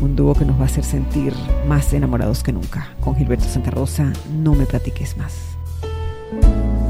un 0.00 0.14
dúo 0.14 0.34
que 0.34 0.44
nos 0.44 0.58
va 0.58 0.62
a 0.62 0.66
hacer 0.66 0.84
sentir 0.84 1.32
más 1.66 1.92
enamorados 1.94 2.42
que 2.42 2.52
nunca. 2.52 2.88
Con 3.00 3.16
Gilberto 3.16 3.46
Santa 3.46 3.70
Rosa, 3.70 4.12
no 4.30 4.54
me 4.54 4.66
platiques 4.66 5.16
más. 5.16 5.34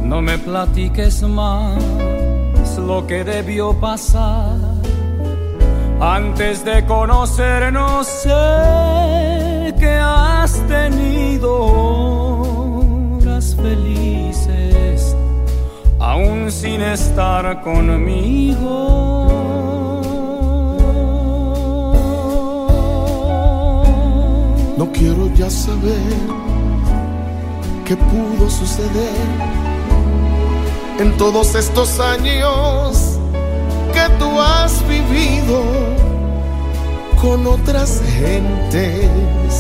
No 0.03 0.21
me 0.21 0.39
platiques 0.39 1.23
más 1.23 1.83
lo 2.79 3.07
que 3.07 3.23
debió 3.23 3.79
pasar. 3.79 4.57
Antes 6.01 6.65
de 6.65 6.85
conocernos 6.85 8.07
sé 8.07 9.75
que 9.79 9.95
has 10.01 10.61
tenido 10.67 11.55
horas 13.21 13.55
felices, 13.55 14.18
aún 16.09 16.51
sin 16.51 16.81
estar 16.81 17.61
conmigo. 17.61 18.73
No 24.79 24.91
quiero 24.93 25.29
ya 25.35 25.51
saber 25.51 26.15
qué 27.85 27.95
pudo 27.97 28.49
suceder 28.49 29.27
en 30.99 31.15
todos 31.19 31.55
estos 31.55 32.01
años 32.01 33.19
que 33.93 34.05
tú 34.19 34.41
has 34.41 34.73
vivido 34.89 35.63
con 37.21 37.47
otras 37.47 38.01
gentes, 38.19 39.51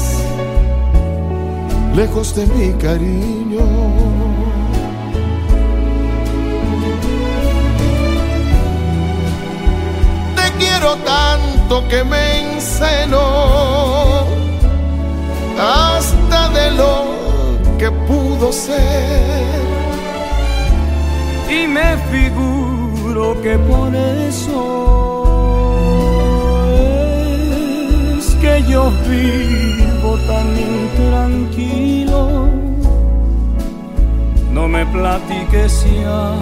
lejos 1.95 2.35
de 2.35 2.47
mi 2.47 2.73
cariño. 2.79 4.48
Quiero 10.79 10.97
tanto 10.99 11.89
que 11.89 12.05
me 12.05 12.55
enceno 12.55 13.19
hasta 15.59 16.49
de 16.51 16.71
lo 16.73 17.05
que 17.79 17.91
pudo 17.91 18.53
ser 18.53 19.59
y 21.51 21.67
me 21.67 21.97
figuro 22.13 23.41
que 23.43 23.59
por 23.59 23.93
eso 23.95 24.61
es 28.19 28.35
que 28.37 28.63
yo 28.71 28.93
vivo 29.09 30.17
tan 30.29 30.47
intranquilo. 30.71 32.49
No 34.53 34.69
me 34.69 34.87
platiques 34.87 35.85
ya, 36.03 36.35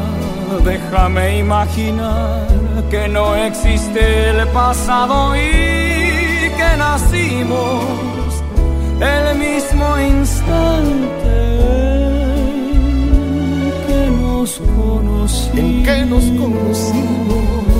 déjame 0.64 1.38
imaginar 1.38 2.46
que 2.90 3.08
no 3.08 3.34
existe 3.34 4.30
el 4.30 4.46
pasado 4.48 5.34
y 5.36 6.50
que 6.58 6.76
nacimos 6.78 7.84
el 9.00 9.38
mismo 9.38 9.98
instante 9.98 11.36
en 15.54 15.82
que 15.82 16.04
nos 16.06 16.24
conocimos. 16.40 17.75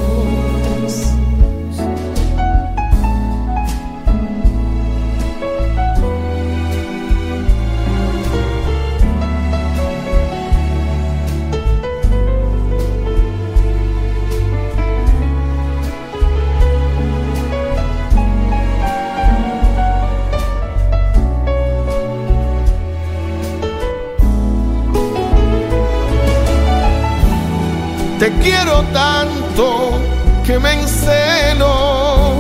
Te 28.27 28.33
quiero 28.39 28.83
tanto 28.93 30.01
que 30.45 30.59
me 30.59 30.73
encelo 30.73 32.33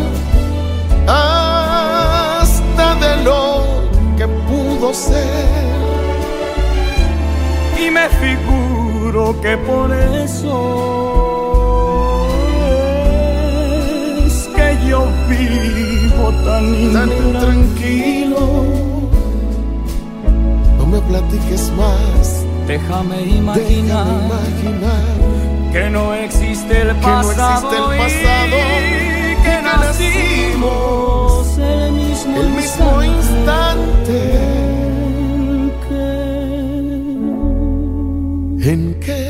hasta 1.07 2.97
de 2.97 3.23
lo 3.23 3.63
que 4.19 4.27
pudo 4.27 4.93
ser. 4.93 5.23
Y 7.81 7.89
me 7.93 8.09
figuro 8.09 9.41
que 9.41 9.57
por 9.59 9.95
eso 9.95 10.57
es 14.27 14.49
que 14.57 14.89
yo 14.89 15.07
vivo 15.29 16.33
tan, 16.45 16.93
tan 16.95 17.13
intranquilo. 17.13 18.65
No 20.79 20.87
me 20.87 21.01
platiques 21.03 21.71
más. 21.77 22.45
Déjame 22.67 23.21
imaginar. 23.23 24.05
Déjame 24.05 24.25
imaginar 24.25 25.16
que 25.77 25.91
no 25.91 26.15
existe 26.15 26.81
el 26.81 26.97
pasado, 26.97 27.69
que, 27.71 27.77
no 27.77 27.93
existe 27.93 28.25
el 28.25 28.33
pasado 28.33 28.57
y 28.81 29.37
que, 29.45 29.55
nacimos 29.63 31.59
el 31.59 31.93
mismo, 31.93 32.37
el 32.41 32.49
mismo 32.51 33.05
instante, 33.05 34.19
en 38.73 38.83
que 39.01 39.25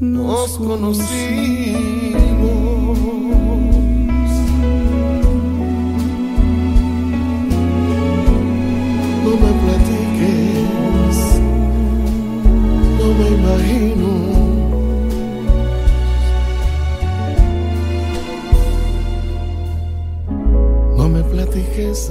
nos 0.00 0.58
conocimos. 0.58 2.02
Es 21.92 22.10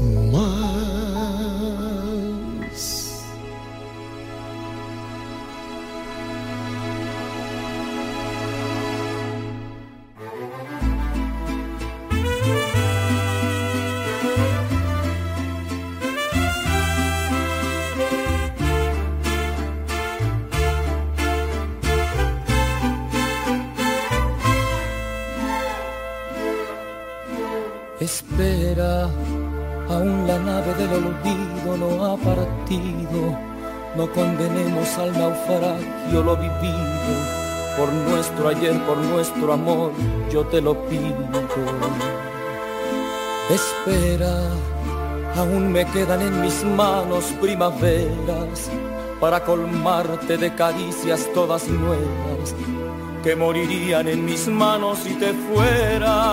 por 38.69 38.97
nuestro 38.97 39.53
amor, 39.53 39.91
yo 40.31 40.45
te 40.45 40.61
lo 40.61 40.75
pido. 40.87 41.17
Espera, 43.49 44.49
aún 45.35 45.71
me 45.71 45.85
quedan 45.87 46.21
en 46.21 46.41
mis 46.41 46.63
manos 46.63 47.25
primaveras 47.41 48.69
para 49.19 49.43
colmarte 49.43 50.37
de 50.37 50.53
caricias 50.53 51.27
todas 51.33 51.67
nuevas 51.67 52.53
que 53.23 53.35
morirían 53.35 54.07
en 54.07 54.23
mis 54.25 54.47
manos 54.47 54.99
si 54.99 55.13
te 55.15 55.33
fueras 55.33 56.31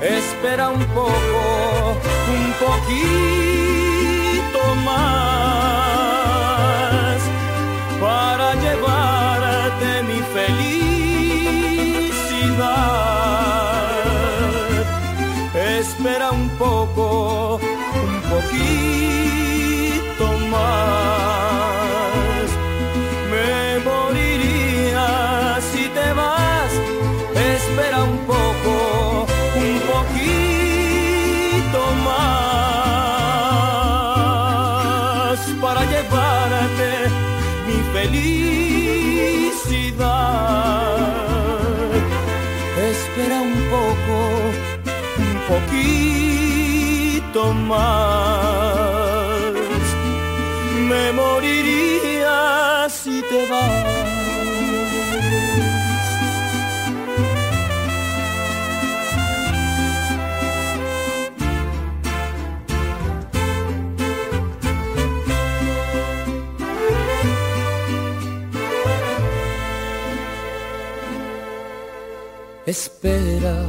espera 0.00 0.68
un 0.68 0.84
poco, 0.86 1.96
un 2.34 2.52
poquito 2.64 4.60
más 4.84 5.31
poco, 16.94 17.60
un 17.94 18.20
poquito 18.30 20.26
más. 20.50 22.46
Me 23.30 23.78
moriría 23.84 25.06
si 25.72 25.82
te 25.88 26.12
vas, 26.12 26.72
espera 27.34 27.98
un 28.04 28.18
poco, 28.26 29.26
un 29.56 29.80
poquito 29.92 31.80
más 32.04 32.32
para 35.60 35.80
llevarte 35.84 36.90
mi 37.66 37.78
felicidad. 37.92 38.52
Poquito 47.42 47.52
más. 47.52 47.92
Me 50.88 51.12
moriría 51.12 52.88
si 52.88 53.22
te 53.22 53.46
vas. 53.48 53.92
Espera, 72.64 73.68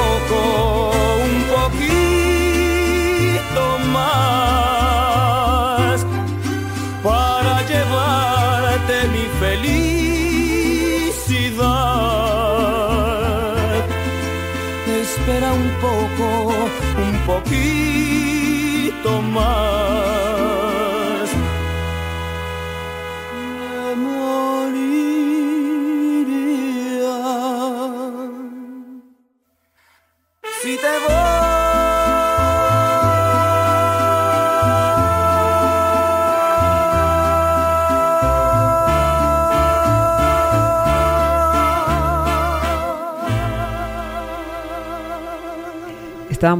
un 17.53 18.00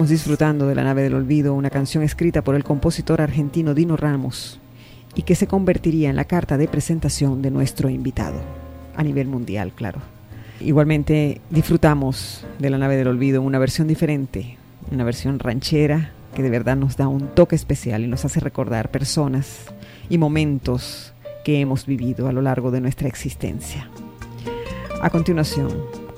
Disfrutando 0.10 0.68
de 0.68 0.76
La 0.76 0.84
nave 0.84 1.04
del 1.04 1.14
olvido, 1.14 1.54
una 1.54 1.70
canción 1.70 2.04
escrita 2.04 2.43
por 2.43 2.56
el 2.56 2.64
compositor 2.64 3.22
argentino 3.22 3.74
Dino 3.74 3.95
Ramos 3.95 4.60
y 5.16 5.22
que 5.22 5.36
se 5.36 5.47
convertiría 5.47 6.10
en 6.10 6.16
la 6.16 6.26
carta 6.26 6.58
de 6.58 6.68
presentación 6.68 7.41
de 7.41 7.52
nuestro 7.52 7.89
invitado, 7.89 8.41
a 8.95 9.04
nivel 9.04 9.28
mundial, 9.28 9.72
claro. 9.74 9.99
Igualmente 10.60 11.39
disfrutamos 11.49 12.45
de 12.60 12.70
La 12.70 12.78
nave 12.78 12.97
del 12.97 13.08
olvido, 13.08 13.41
una 13.41 13.60
versión 13.60 13.88
diferente, 13.88 14.58
una 14.91 15.04
versión 15.04 15.39
ranchera 15.39 16.12
que 16.36 16.43
de 16.43 16.49
verdad 16.49 16.76
nos 16.76 16.97
da 16.97 17.08
un 17.08 17.28
toque 17.30 17.56
especial 17.56 18.04
y 18.04 18.08
nos 18.08 18.26
hace 18.26 18.39
recordar 18.39 18.91
personas 18.91 19.66
y 20.10 20.18
momentos 20.18 21.14
que 21.45 21.62
hemos 21.62 21.86
vivido 21.86 22.28
a 22.28 22.32
lo 22.34 22.41
largo 22.41 22.72
de 22.72 22.82
nuestra 22.82 23.08
existencia. 23.08 23.89
A 25.02 25.10
continuación, 25.10 25.72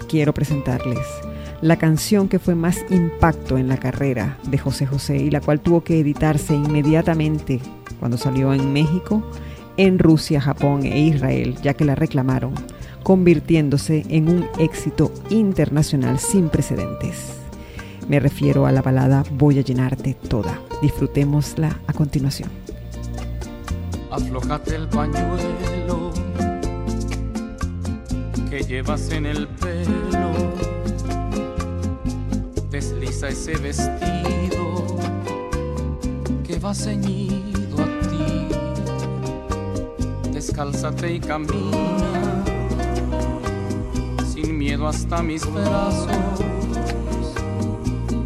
quiero 0.07 0.33
presentarles 0.33 1.05
la 1.63 1.77
canción 1.77 2.27
que 2.27 2.39
fue 2.39 2.55
más 2.55 2.77
impacto 2.89 3.57
en 3.57 3.69
la 3.69 3.77
carrera 3.77 4.37
de 4.49 4.57
José 4.57 4.85
José 4.85 5.15
y 5.15 5.31
la 5.31 5.39
cual 5.39 5.61
tuvo 5.61 5.81
que 5.81 5.97
editarse 5.97 6.53
inmediatamente 6.53 7.61
cuando 7.99 8.17
salió 8.17 8.53
en 8.53 8.73
México, 8.73 9.23
en 9.77 9.97
Rusia, 9.97 10.41
Japón 10.41 10.83
e 10.83 10.99
Israel, 10.99 11.55
ya 11.63 11.73
que 11.73 11.85
la 11.85 11.95
reclamaron, 11.95 12.53
convirtiéndose 13.01 14.03
en 14.09 14.27
un 14.27 14.45
éxito 14.59 15.13
internacional 15.29 16.19
sin 16.19 16.49
precedentes. 16.49 17.37
Me 18.09 18.19
refiero 18.19 18.65
a 18.65 18.73
la 18.73 18.81
balada 18.81 19.23
Voy 19.31 19.57
a 19.57 19.61
llenarte 19.61 20.15
toda. 20.15 20.59
Disfrutémosla 20.81 21.79
a 21.87 21.93
continuación. 21.93 22.49
Aflojate 24.11 24.75
el 24.75 24.89
pañuelo 24.89 26.11
que 28.49 28.63
llevas 28.63 29.09
en 29.11 29.25
el 29.25 29.47
pelo 29.47 30.02
ese 33.21 33.55
vestido 33.55 34.97
que 36.45 36.57
va 36.59 36.73
ceñido 36.73 37.77
a 37.83 37.85
ti. 38.09 38.47
Descálzate 40.31 41.13
y 41.13 41.19
camina 41.19 42.43
sin 44.25 44.57
miedo 44.57 44.87
hasta 44.87 45.21
mis 45.21 45.45
brazos, 45.45 46.09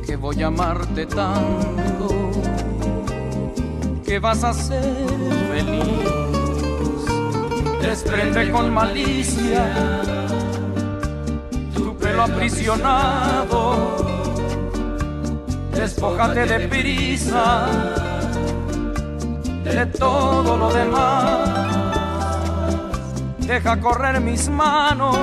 que 0.05 0.15
voy 0.15 0.41
a 0.41 0.47
amarte 0.47 1.05
tanto 1.05 2.07
que 4.05 4.19
vas 4.19 4.43
a 4.43 4.53
ser 4.53 5.05
feliz. 5.51 6.09
Desprende 7.81 8.51
con 8.51 8.73
malicia 8.73 10.01
tu 11.75 11.95
pelo 11.97 12.23
aprisionado 12.23 14.06
despójate 15.87 16.45
de 16.45 16.67
prisa 16.67 17.65
de 19.63 19.85
todo 19.85 20.57
lo 20.57 20.69
demás. 20.73 21.49
Deja 23.39 23.79
correr 23.79 24.19
mis 24.19 24.49
manos 24.49 25.17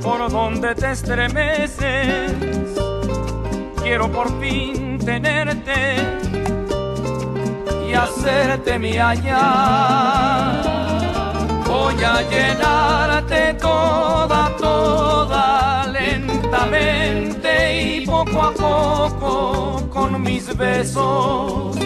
por 0.00 0.30
donde 0.30 0.76
te 0.76 0.92
estremeces. 0.92 2.32
Quiero 3.82 4.12
por 4.12 4.28
fin 4.40 4.98
tenerte 5.04 5.80
y 7.88 7.94
hacerte 7.94 8.78
mi 8.78 8.96
allá. 8.96 10.52
Voy 11.66 11.96
a 12.04 12.22
llenarte 12.30 13.54
toda, 13.54 14.56
toda 14.56 15.58
lentamente 16.50 17.82
y 17.82 18.06
poco 18.06 18.42
a 18.42 18.52
poco 18.52 19.88
con 19.90 20.22
mis 20.22 20.56
besos. 20.56 21.76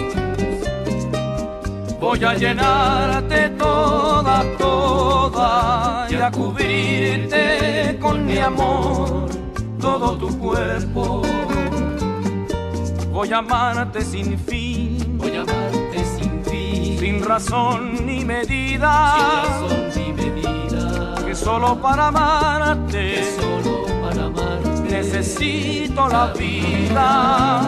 Voy 2.01 2.25
a 2.25 2.35
llenarte 2.35 3.51
toda, 3.51 4.43
toda 4.59 6.07
y 6.11 6.15
a 6.15 6.31
cubrirte 6.31 7.99
con 8.01 8.27
mi 8.27 8.39
amor 8.39 9.29
todo 9.81 10.17
tu 10.19 10.39
cuerpo. 10.39 11.23
Voy 13.13 13.33
a 13.33 13.39
amarte 13.39 14.03
sin 14.03 14.39
fin. 14.39 15.19
Voy 15.19 15.37
a 15.37 15.43
amarte 15.43 16.05
sin 16.19 16.45
fin. 16.45 16.99
Sin 16.99 17.25
razón 17.25 18.07
ni 18.07 18.25
medida. 18.25 18.47
Sin 18.49 18.81
razón 18.81 19.91
ni 19.97 20.13
medida. 20.13 21.15
Que 21.25 21.35
solo 21.35 21.81
para 21.81 22.09
amarte. 22.09 23.15
Que 23.15 23.25
solo 23.25 23.41
para 23.41 23.67
amarte. 23.67 23.72
Necesito 25.23 26.09
la 26.09 26.33
vida. 26.37 27.61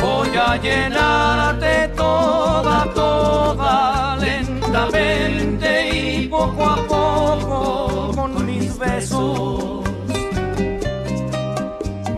Voy 0.00 0.34
a 0.34 0.56
llenarte 0.56 1.88
toda, 1.88 2.86
toda 2.94 4.16
lentamente 4.16 5.68
y 5.94 6.26
poco 6.28 6.64
a 6.64 6.76
poco 6.86 8.12
con 8.14 8.46
mis 8.46 8.78
besos. 8.78 9.84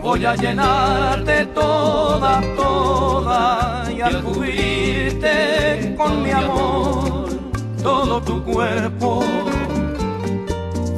Voy 0.01 0.25
a 0.25 0.37
llenarte 0.37 1.47
toda, 1.47 2.41
toda 2.55 3.85
y 3.91 4.01
a 4.01 4.23
cubrirte 4.23 5.93
con 5.97 6.23
mi 6.23 6.31
amor 6.31 7.31
todo 7.83 8.21
tu 8.23 8.45
cuerpo. 8.45 9.25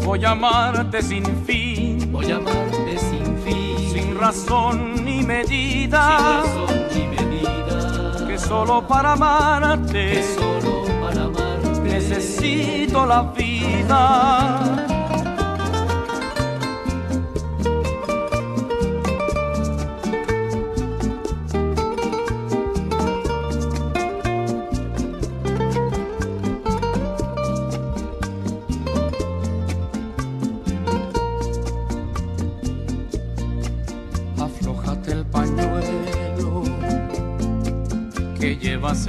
Voy 0.09 0.25
a 0.25 0.31
amarte 0.31 1.03
sin 1.03 1.25
fin, 1.45 1.78
Voy 2.19 2.33
a 2.33 2.37
amarte 2.39 2.99
sin 2.99 3.39
fin, 3.45 3.79
sin 3.93 4.19
razón 4.19 5.05
ni 5.05 5.19
sin 5.19 5.27
medida, 5.29 6.43
razón 6.43 6.89
ni 6.93 7.07
medida. 7.07 8.27
que 8.27 8.37
solo 8.37 8.85
para 8.89 9.12
amarte 9.12 10.14
Que 10.14 10.23
solo 10.25 10.83
para 11.01 11.23
amarte 11.27 11.81
necesito 11.81 13.07
la 13.07 13.23
vida. 13.23 14.98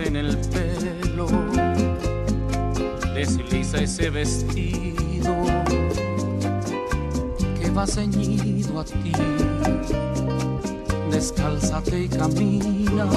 En 0.06 0.16
el 0.16 0.38
pelo 0.38 1.28
desliza 3.14 3.78
ese 3.80 4.10
vestido 4.10 5.36
que 7.60 7.70
va 7.72 7.86
ceñido 7.86 8.80
a 8.80 8.86
ti. 8.86 9.12
Descálzate 11.12 12.04
y 12.04 12.08
camina 12.08 13.08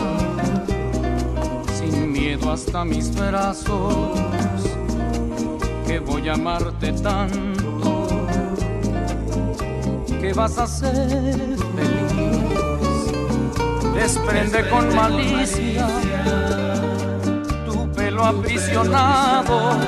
sin 1.79 2.11
miedo 2.11 2.51
hasta 2.51 2.85
mis 2.85 3.15
brazos, 3.15 4.19
que 5.87 6.01
voy 6.01 6.29
a 6.29 6.35
amarte 6.35 6.93
tanto 6.95 8.27
que 10.21 10.33
vas 10.33 10.59
a 10.59 10.67
ser 10.67 11.57
feliz. 11.75 12.33
Desprende 13.95 14.69
con 14.69 14.95
malicia 14.97 15.87
pelo 18.23 18.27
aprisionado. 18.27 19.79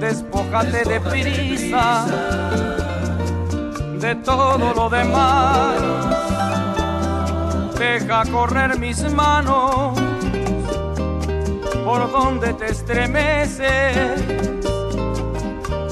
Despójate 0.00 0.84
de 0.84 1.00
prisa 1.00 2.06
de 3.98 4.14
todo 4.16 4.74
lo 4.74 4.88
demás. 4.88 5.80
Deja 7.78 8.24
correr 8.30 8.78
mis 8.78 9.02
manos 9.12 9.98
por 11.84 12.10
donde 12.10 12.52
te 12.54 12.66
estremeces. 12.66 14.22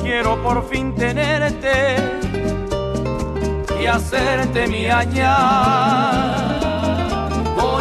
Quiero 0.03 0.43
por 0.43 0.69
fin 0.69 0.95
tenerte 0.95 1.97
y 3.81 3.87
hacerte 3.87 4.67
mi 4.67 4.83
ya. 5.15 6.50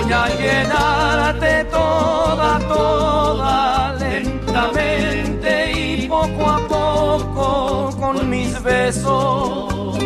Voy 0.10 0.18
a 0.18 0.28
llenarte 0.38 1.66
toda, 1.66 2.57
toda, 2.68 3.93
lentamente 3.99 5.72
y 5.72 6.07
poco 6.07 6.49
a 6.49 6.68
poco 6.68 7.89
con 7.99 8.28
mis 8.28 8.60
besos. 8.64 9.99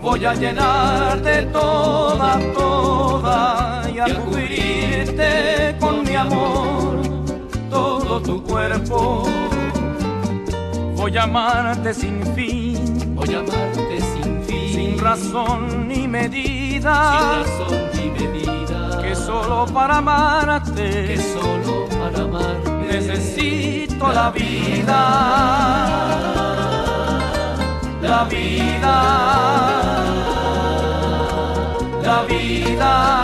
Voy 0.00 0.24
a 0.24 0.34
llenarte 0.34 1.42
toda, 1.52 2.40
toda 2.54 3.88
y 3.94 4.00
a 4.00 4.06
cubrirte 4.16 5.76
con 5.78 6.02
mi 6.02 6.16
amor 6.16 7.02
todo 7.70 8.20
tu 8.20 8.42
cuerpo. 8.42 9.22
Voy 10.96 11.16
a 11.16 11.22
amarte 11.22 11.94
sin 11.94 12.24
fin 12.34 13.02
Voy 13.14 13.34
a 13.34 13.38
amarte 13.38 14.00
sin 14.00 14.42
fin, 14.44 14.74
sin 14.74 14.98
razón 14.98 15.86
ni 15.86 16.08
medida, 16.08 17.41
que 19.02 19.14
solo 19.14 19.66
para 19.66 19.98
amarte 19.98 21.06
que 21.06 21.18
solo 21.18 21.86
para 21.88 22.22
amarte 22.22 22.70
necesito 22.92 24.12
la 24.12 24.30
vida, 24.30 25.00
la 28.02 28.24
vida, 28.24 28.94
la 32.02 32.22
vida. 32.24 33.22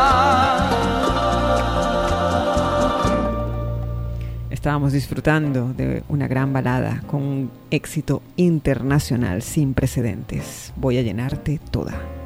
Estábamos 4.50 4.92
disfrutando 4.92 5.72
de 5.72 6.02
una 6.08 6.26
gran 6.28 6.52
balada 6.52 7.02
con 7.06 7.22
un 7.22 7.50
éxito 7.70 8.22
internacional 8.36 9.42
sin 9.42 9.74
precedentes. 9.74 10.72
Voy 10.76 10.98
a 10.98 11.02
llenarte 11.02 11.60
toda. 11.70 12.17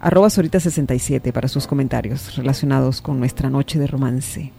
Arroba 0.00 0.28
Sorita67 0.28 1.32
para 1.32 1.48
sus 1.48 1.66
comentarios 1.66 2.36
relacionados 2.36 3.02
con 3.02 3.18
nuestra 3.18 3.50
noche 3.50 3.80
de 3.80 3.88
romance. 3.88 4.52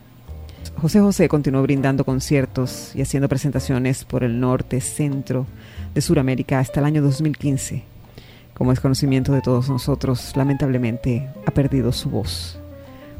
José 0.81 0.99
José 0.99 1.29
continuó 1.29 1.61
brindando 1.61 2.03
conciertos 2.03 2.93
y 2.93 3.01
haciendo 3.01 3.29
presentaciones 3.29 4.03
por 4.03 4.25
el 4.25 4.41
norte, 4.41 4.81
centro 4.81 5.45
de 5.93 6.01
Sudamérica 6.01 6.59
hasta 6.59 6.81
el 6.81 6.87
año 6.87 7.01
2015. 7.01 7.83
Como 8.53 8.73
es 8.73 8.81
conocimiento 8.81 9.31
de 9.31 9.41
todos 9.41 9.69
nosotros, 9.69 10.33
lamentablemente 10.35 11.29
ha 11.45 11.51
perdido 11.51 11.93
su 11.93 12.09
voz, 12.09 12.59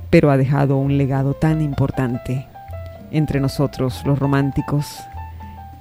pero 0.09 0.29
ha 0.29 0.35
dejado 0.35 0.75
un 0.75 0.97
legado 0.97 1.35
tan 1.35 1.61
importante 1.61 2.45
entre 3.11 3.39
nosotros 3.39 4.01
los 4.05 4.19
románticos 4.19 4.85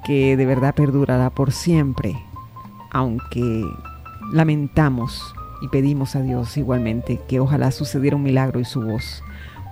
que 0.05 0.37
de 0.37 0.47
verdad 0.47 0.73
perdurará 0.73 1.31
por 1.31 1.51
siempre, 1.51 2.17
aunque 2.93 3.65
lamentamos 4.33 5.35
y 5.61 5.69
pedimos 5.69 6.17
a 6.17 6.23
Dios 6.23 6.57
igualmente 6.57 7.21
que 7.29 7.41
ojalá 7.41 7.71
sucediera 7.71 8.17
un 8.17 8.23
milagro 8.23 8.61
y 8.61 8.65
su 8.65 8.81
voz 8.81 9.23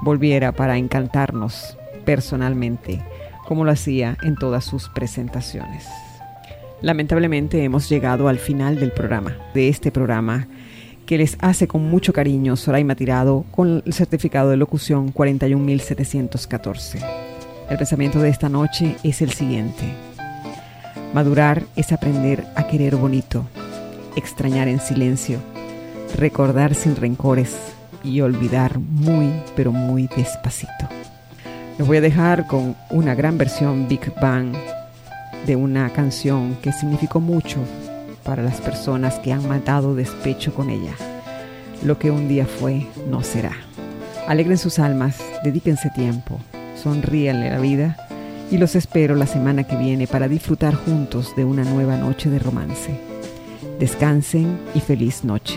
volviera 0.03 0.53
para 0.53 0.77
encantarnos 0.77 1.77
personalmente, 2.05 3.03
como 3.47 3.65
lo 3.65 3.71
hacía 3.71 4.17
en 4.23 4.37
todas 4.37 4.65
sus 4.65 4.89
presentaciones. 4.89 5.87
Lamentablemente 6.83 7.65
hemos 7.65 7.89
llegado 7.89 8.29
al 8.29 8.39
final 8.39 8.79
del 8.79 8.93
programa, 8.93 9.37
de 9.55 9.69
este 9.69 9.91
programa 9.91 10.47
que 11.07 11.19
les 11.19 11.39
hace 11.41 11.67
con 11.69 11.89
mucho 11.89 12.13
cariño 12.13 12.57
Soraima 12.57 12.97
Tirado 12.97 13.45
con 13.51 13.83
el 13.87 13.93
certificado 13.93 14.51
de 14.51 14.57
locución 14.57 15.13
41714. 15.13 16.99
El 17.71 17.79
pensamiento 17.79 18.21
de 18.21 18.29
esta 18.29 18.49
noche 18.49 18.97
es 19.03 19.23
el 19.23 19.31
siguiente. 19.31 19.85
Madurar 21.15 21.63
es 21.77 21.93
aprender 21.93 22.45
a 22.57 22.67
querer 22.67 22.97
bonito, 22.97 23.47
extrañar 24.17 24.69
en 24.69 24.81
silencio, 24.81 25.41
recordar 26.17 26.75
sin 26.75 26.97
rencores 26.97 27.57
y 28.03 28.21
olvidar 28.21 28.79
muy, 28.79 29.33
pero 29.55 29.73
muy 29.73 30.09
despacito. 30.17 30.89
Los 31.79 31.87
voy 31.89 31.99
a 31.99 32.01
dejar 32.01 32.47
con 32.47 32.75
una 32.91 33.15
gran 33.15 33.37
versión 33.37 33.89
Big 33.89 34.15
Bang 34.21 34.55
de 35.47 35.57
una 35.57 35.91
canción 35.91 36.57
que 36.63 36.73
significó 36.73 37.21
mucho 37.21 37.59
para 38.25 38.43
las 38.43 38.61
personas 38.61 39.19
que 39.21 39.33
han 39.33 39.47
matado 39.49 39.95
despecho 39.95 40.55
con 40.55 40.71
ella. 40.71 40.95
Lo 41.85 41.99
que 41.99 42.11
un 42.11 42.29
día 42.29 42.47
fue, 42.47 42.87
no 43.09 43.23
será. 43.23 43.53
Alegren 44.27 44.59
sus 44.59 44.79
almas, 44.79 45.19
dedíquense 45.45 45.91
tiempo, 45.91 46.41
sonríanle 46.83 47.51
la 47.51 47.61
vida 47.61 47.97
y 48.51 48.59
los 48.59 48.75
espero 48.75 49.15
la 49.15 49.27
semana 49.27 49.65
que 49.65 49.77
viene 49.77 50.07
para 50.07 50.29
disfrutar 50.29 50.75
juntos 50.75 51.35
de 51.37 51.45
una 51.45 51.65
nueva 51.65 51.97
noche 51.97 52.31
de 52.31 52.39
romance. 52.39 52.99
Descansen 53.79 54.59
y 54.75 54.81
feliz 54.81 55.25
noche. 55.25 55.57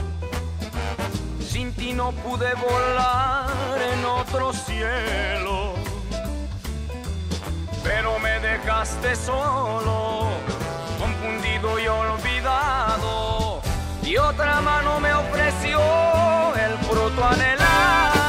ti 1.81 1.93
no 1.93 2.11
pude 2.11 2.53
volar 2.53 3.49
en 3.91 4.05
otro 4.05 4.53
cielo, 4.53 5.73
pero 7.83 8.19
me 8.19 8.39
dejaste 8.39 9.15
solo, 9.15 10.27
confundido 10.99 11.79
y 11.79 11.87
olvidado, 11.87 13.61
y 14.03 14.15
otra 14.15 14.61
mano 14.61 14.99
me 14.99 15.11
ofreció 15.11 15.79
el 16.55 16.77
fruto 16.85 17.25
anhelado. 17.25 18.20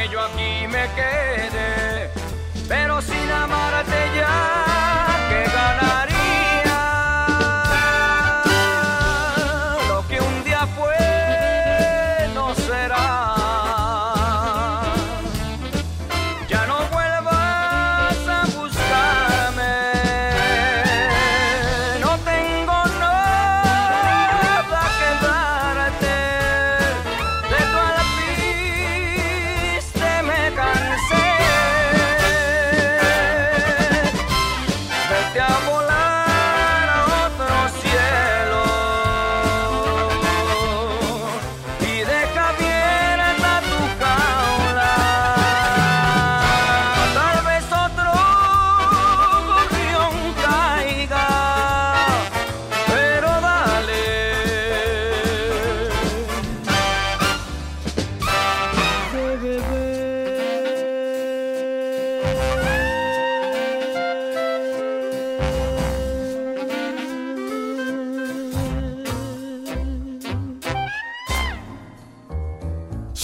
que 0.00 0.08
yo 0.08 0.20
aquí 0.20 0.66
me 0.68 0.88
quedé. 0.94 1.39